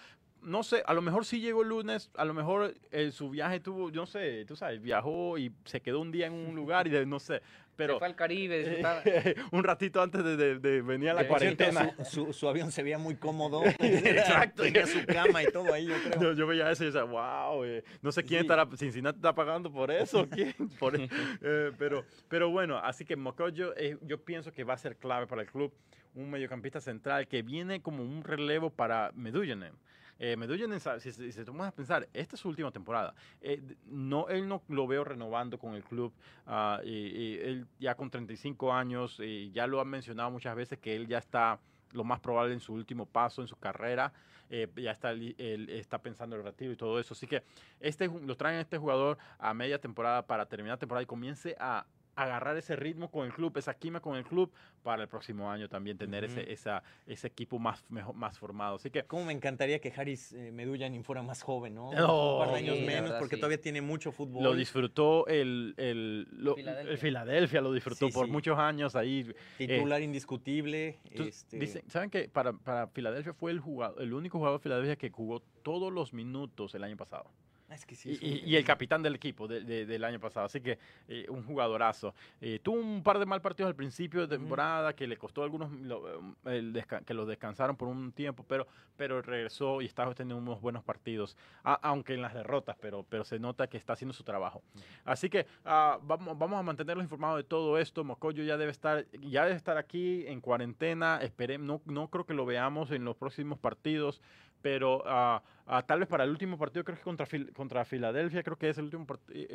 [0.47, 3.59] No sé, a lo mejor sí llegó el lunes, a lo mejor eh, su viaje
[3.59, 6.87] tuvo, yo no sé, tú sabes, viajó y se quedó un día en un lugar
[6.87, 7.43] y de- no sé,
[7.75, 8.81] Pero, pero fue al Caribe,
[9.51, 11.95] un ratito antes de, de- de venir a la cierto, cuarentena.
[12.05, 13.61] Su, su- su avión se veía muy cómodo.
[13.81, 14.63] Exacto.
[14.63, 16.23] Tenía su cama y todo ahí, yo creo.
[16.23, 17.65] Yo, yo veía eso y decía, wow,
[18.03, 18.47] no sé quién Sí.
[18.47, 20.55] estará, Cincinnati está pagando por eso, ¿quién?
[20.79, 24.97] Por- eh, pero, pero bueno, así que Mocoyo eh, yo pienso que va a ser
[24.97, 25.73] clave para el club,
[26.15, 29.73] un mediocampista central que viene como un relevo para Medullonen.
[30.19, 33.15] Eh, Medullonen, sa- si, si, si te pones a pensar, esta es su última temporada.
[33.41, 36.13] Eh, no, él no lo veo renovando con el club.
[36.47, 41.07] ah, él ya con 35 años, y ya lo han mencionado muchas veces que él
[41.07, 41.59] ya está
[41.93, 44.13] lo más probable en su último paso en su carrera.
[44.49, 47.15] eh, ya está, él está pensando en el retiro y todo eso.
[47.15, 47.43] Así que
[47.81, 51.57] este, lo traen a este jugador a media temporada para terminar la temporada y comience
[51.59, 51.85] a
[52.17, 54.51] agarrar ese ritmo con el club, esa química con el club
[54.83, 58.77] para el próximo año también tener ese, esa, ese equipo más, mejor, más formado.
[58.77, 61.93] Así que Cómo me encantaría que Haris eh, Medullanin fuera más joven, ¿no?
[61.93, 62.33] No.
[62.39, 63.41] Un par de años Sí, menos, verdad, porque sí.
[63.41, 64.43] todavía tiene mucho fútbol.
[64.43, 66.91] lo disfrutó el, el, lo- Filadelfia.
[66.93, 68.33] el Filadelfia, lo disfrutó Sí, por sí.
[68.33, 69.31] muchos años ahí.
[69.59, 70.99] Titular indiscutible.
[71.15, 74.63] Tú- este, dicen- ¿Saben que para, para Filadelfia fue el, jugador, el único jugador de
[74.63, 77.31] Filadelfia que jugó todos los minutos el año pasado?
[77.69, 79.87] Ah, es que sí, Y, es un- y- y el capitán del equipo de- de-
[79.87, 80.47] del año pasado.
[80.47, 82.15] Así que eh, un jugadorazo.
[82.41, 85.45] Eh, tuvo un par de mal partidos al principio de temporada que le costó a
[85.45, 90.13] algunos lo- um, el que lo descansaron por un tiempo, pero, pero regresó y está
[90.15, 91.37] teniendo unos buenos partidos.
[91.65, 94.63] A- aunque en las derrotas, pero, pero se nota que está haciendo su trabajo.
[95.05, 98.05] Así que ah, vamos, vamos a mantenerlos informados de todo esto.
[98.05, 101.19] Mocoyo ya debe estar, ya debe estar aquí en cuarentena.
[101.23, 104.21] Esperemos, no, no creo que lo veamos en los próximos partidos,
[104.67, 108.43] pero ah, ah, tal vez para el último partido, creo que contra, Fil- contra Filadelfia,
[108.43, 109.47] creo que es el último partido.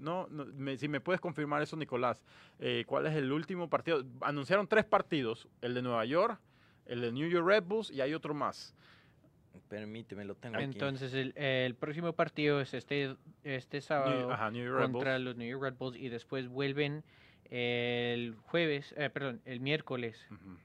[0.00, 2.20] no, no, me- si me puedes confirmar eso, Nicolás,
[2.58, 4.02] eh, ¿cuál es el último partido?
[4.22, 6.40] Anunciaron tres partidos, el de Nueva York,
[6.86, 8.74] el de New York Red Bulls y hay otro más.
[9.68, 10.64] Permíteme, lo tengo aquí.
[10.64, 13.14] Entonces, el, el próximo partido es este,
[13.44, 14.92] este sábado New, ajá, New York Red Bulls.
[14.94, 17.04] contra los New York Red Bulls y después vuelven
[17.50, 20.56] el jueves, eh, perdón, el miércoles Ujú.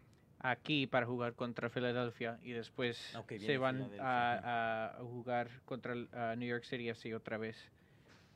[0.43, 5.93] Aquí para jugar contra Filadelfia y después Ok, viene se van a, a jugar contra
[5.93, 7.69] el, a New York City así otra vez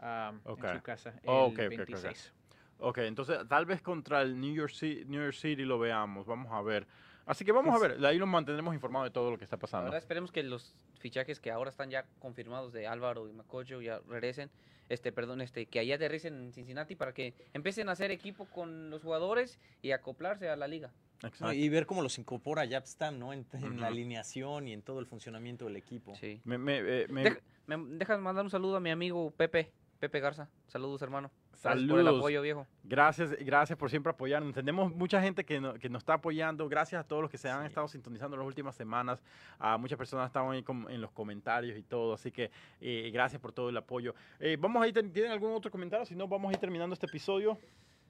[0.02, 0.64] um, Ok.
[0.66, 1.70] en su casa el Oh, ok, ok, ok, ok.
[1.70, 2.34] 26.
[2.78, 6.52] Ok, entonces tal vez contra el New York, City, New York City lo veamos, vamos
[6.52, 6.86] a ver.
[7.26, 9.58] Así que vamos a ver, de ahí los mantendremos informados de todo lo que está
[9.58, 9.86] pasando.
[9.86, 14.00] verdad, esperemos que los fichajes que ahora están ya confirmados de Álvaro y Macocho ya
[14.08, 14.52] regresen,
[14.90, 18.90] este, perdón, este, que allá aterricen en Cincinnati para que empiecen a hacer equipo con
[18.90, 20.92] los jugadores y acoplarse a la liga.
[21.24, 21.54] No, Exacto.
[21.54, 23.32] y ver cómo los incorpora Yapstam, ¿no?
[23.34, 26.14] En, en la alineación y en todo el funcionamiento del equipo.
[26.16, 26.42] Sí.
[26.44, 30.20] Me- me- eh, me- Deja- ¿Me dejas mandar un saludo a mi amigo Pepe, Pepe
[30.20, 30.50] Garza?
[30.68, 31.32] Saludos, hermano.
[31.64, 32.20] Gracias por el Saludos.
[32.20, 32.68] apoyo, viejo.
[32.84, 34.54] Gracias, gracias por siempre apoyarnos.
[34.54, 36.68] Tenemos mucha gente que, no- que nos está apoyando.
[36.70, 37.68] Gracias a todos los que se han Sí.
[37.68, 39.24] estado sintonizando las últimas semanas.
[39.58, 42.14] A muchas personas estaban ahí en los comentarios y todo.
[42.14, 44.14] Así que eh, gracias por todo el apoyo.
[44.40, 46.06] Eh, vamos a ir, ¿tienen algún otro comentario?
[46.06, 47.58] Si no, vamos a ir terminando este episodio.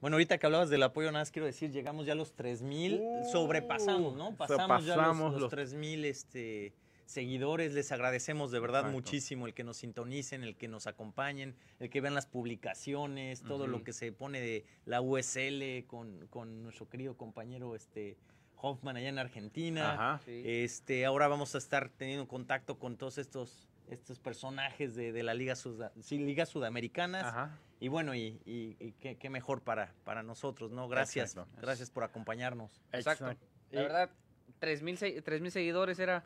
[0.00, 3.00] Bueno, ahorita que hablabas del apoyo, nada más quiero decir, llegamos ya a los 3000,
[3.00, 4.36] Uh, sobrepasamos, ¿no?
[4.36, 6.74] Pasamos ya los, los los- 3000 este,
[7.06, 7.72] seguidores.
[7.72, 8.96] Les agradecemos de verdad Exacto.
[8.96, 13.66] muchísimo el que nos sintonicen, el que nos acompañen, el que vean las publicaciones, todo
[13.66, 18.16] lo que se pone de la USL con, con nuestro querido compañero este,
[18.56, 19.92] Hoffman allá en Argentina.
[19.94, 20.20] Ajá.
[20.26, 25.34] Este, ahora vamos a estar teniendo contacto con todos estos, estos personajes de, de la
[25.34, 27.24] Liga, Suda- sí, Liga Sudamericanas.
[27.24, 27.58] Ajá.
[27.78, 30.88] Y bueno, y, y- y qué, qué mejor para, para nosotros, ¿no?
[30.88, 31.60] Gracias, Exacto.
[31.60, 32.80] gracias por acompañarnos.
[32.92, 33.26] Exacto.
[33.30, 33.46] Exacto.
[33.70, 34.10] La Eh, verdad,
[34.60, 36.24] 3.000 se- 3.000 seguidores era...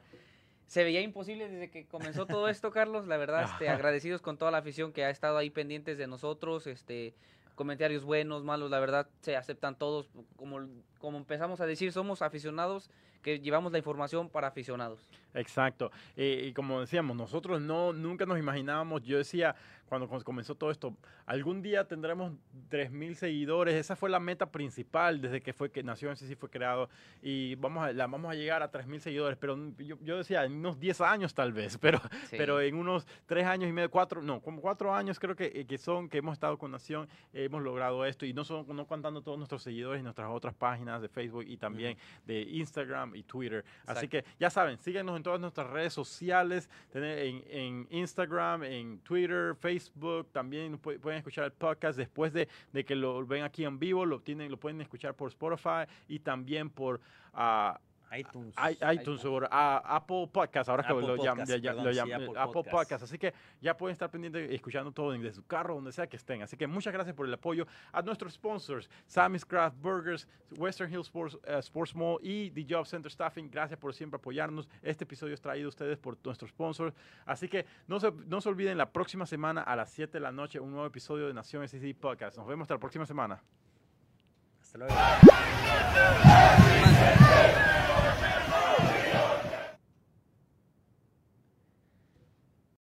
[0.71, 3.09] Se veía imposible desde que comenzó todo esto, Carlos.
[3.09, 6.69] La verdad, este, agradecidos con toda la afición que ha estado ahí pendientes de nosotros.
[6.69, 7.13] Este,
[7.57, 10.09] comentarios buenos, malos, la verdad, se aceptan todos.
[10.37, 10.61] Como,
[11.01, 12.89] como empezamos a decir, somos aficionados
[13.21, 15.11] que llevamos la información para aficionados.
[15.35, 15.91] Exacto.
[16.17, 19.57] Eh, y como decíamos, nosotros no nunca nos imaginábamos, yo decía,
[19.91, 20.97] cuando com- comenzó todo esto.
[21.27, 22.33] Algún día tendremos
[22.71, 23.75] 3.000 seguidores.
[23.75, 26.89] Esa fue la meta principal desde que fue que nació NCC fue creado
[27.21, 29.37] y vamos a, la, vamos a llegar a 3.000 seguidores.
[29.37, 32.37] Pero yo, yo decía en unos 10 años tal vez, pero Sí.
[32.39, 35.67] pero en unos tres años y medio, cuatro, no, como cuatro años creo que, eh,
[35.67, 39.21] que son, que hemos estado con Nación, hemos logrado esto y no, son, no contando
[39.23, 43.65] todos nuestros seguidores y nuestras otras páginas de Facebook y también de Instagram y Twitter.
[43.87, 49.57] Así que ya saben, síguenos en todas nuestras redes sociales, en, en Instagram, en Twitter,
[49.57, 49.80] Facebook,
[50.33, 54.05] también pu- pueden escuchar el podcast después de, de que lo ven aquí en vivo,
[54.07, 57.01] lo, tienen, lo pueden escuchar por Spotify y también por...
[57.35, 57.81] ah,
[58.17, 58.55] iTunes.
[58.59, 63.05] I- iTunes o a Apple Podcast, ahora que Apple lo llaman, sí, Apple Apple Podcast.
[63.05, 66.43] Así que ya pueden estar pendientes escuchando todo desde su carro, donde sea que estén.
[66.43, 71.07] Así que muchas gracias por el apoyo a nuestros sponsors, Sammy's Craft Burgers, Western Hills
[71.07, 73.51] Sports, eh, Sports Mall y The Job Center Staffing.
[73.51, 74.69] Gracias por siempre apoyarnos.
[74.83, 76.95] Este episodio es traído a ustedes por nuestros sponsors.
[77.27, 80.33] Así que no se, no se olviden, la próxima semana a las 7 de la
[80.33, 82.37] noche, un nuevo episodio de Nación SC Podcast.
[82.39, 83.41] Nos vemos hasta la próxima semana.
[84.61, 84.95] Hasta luego.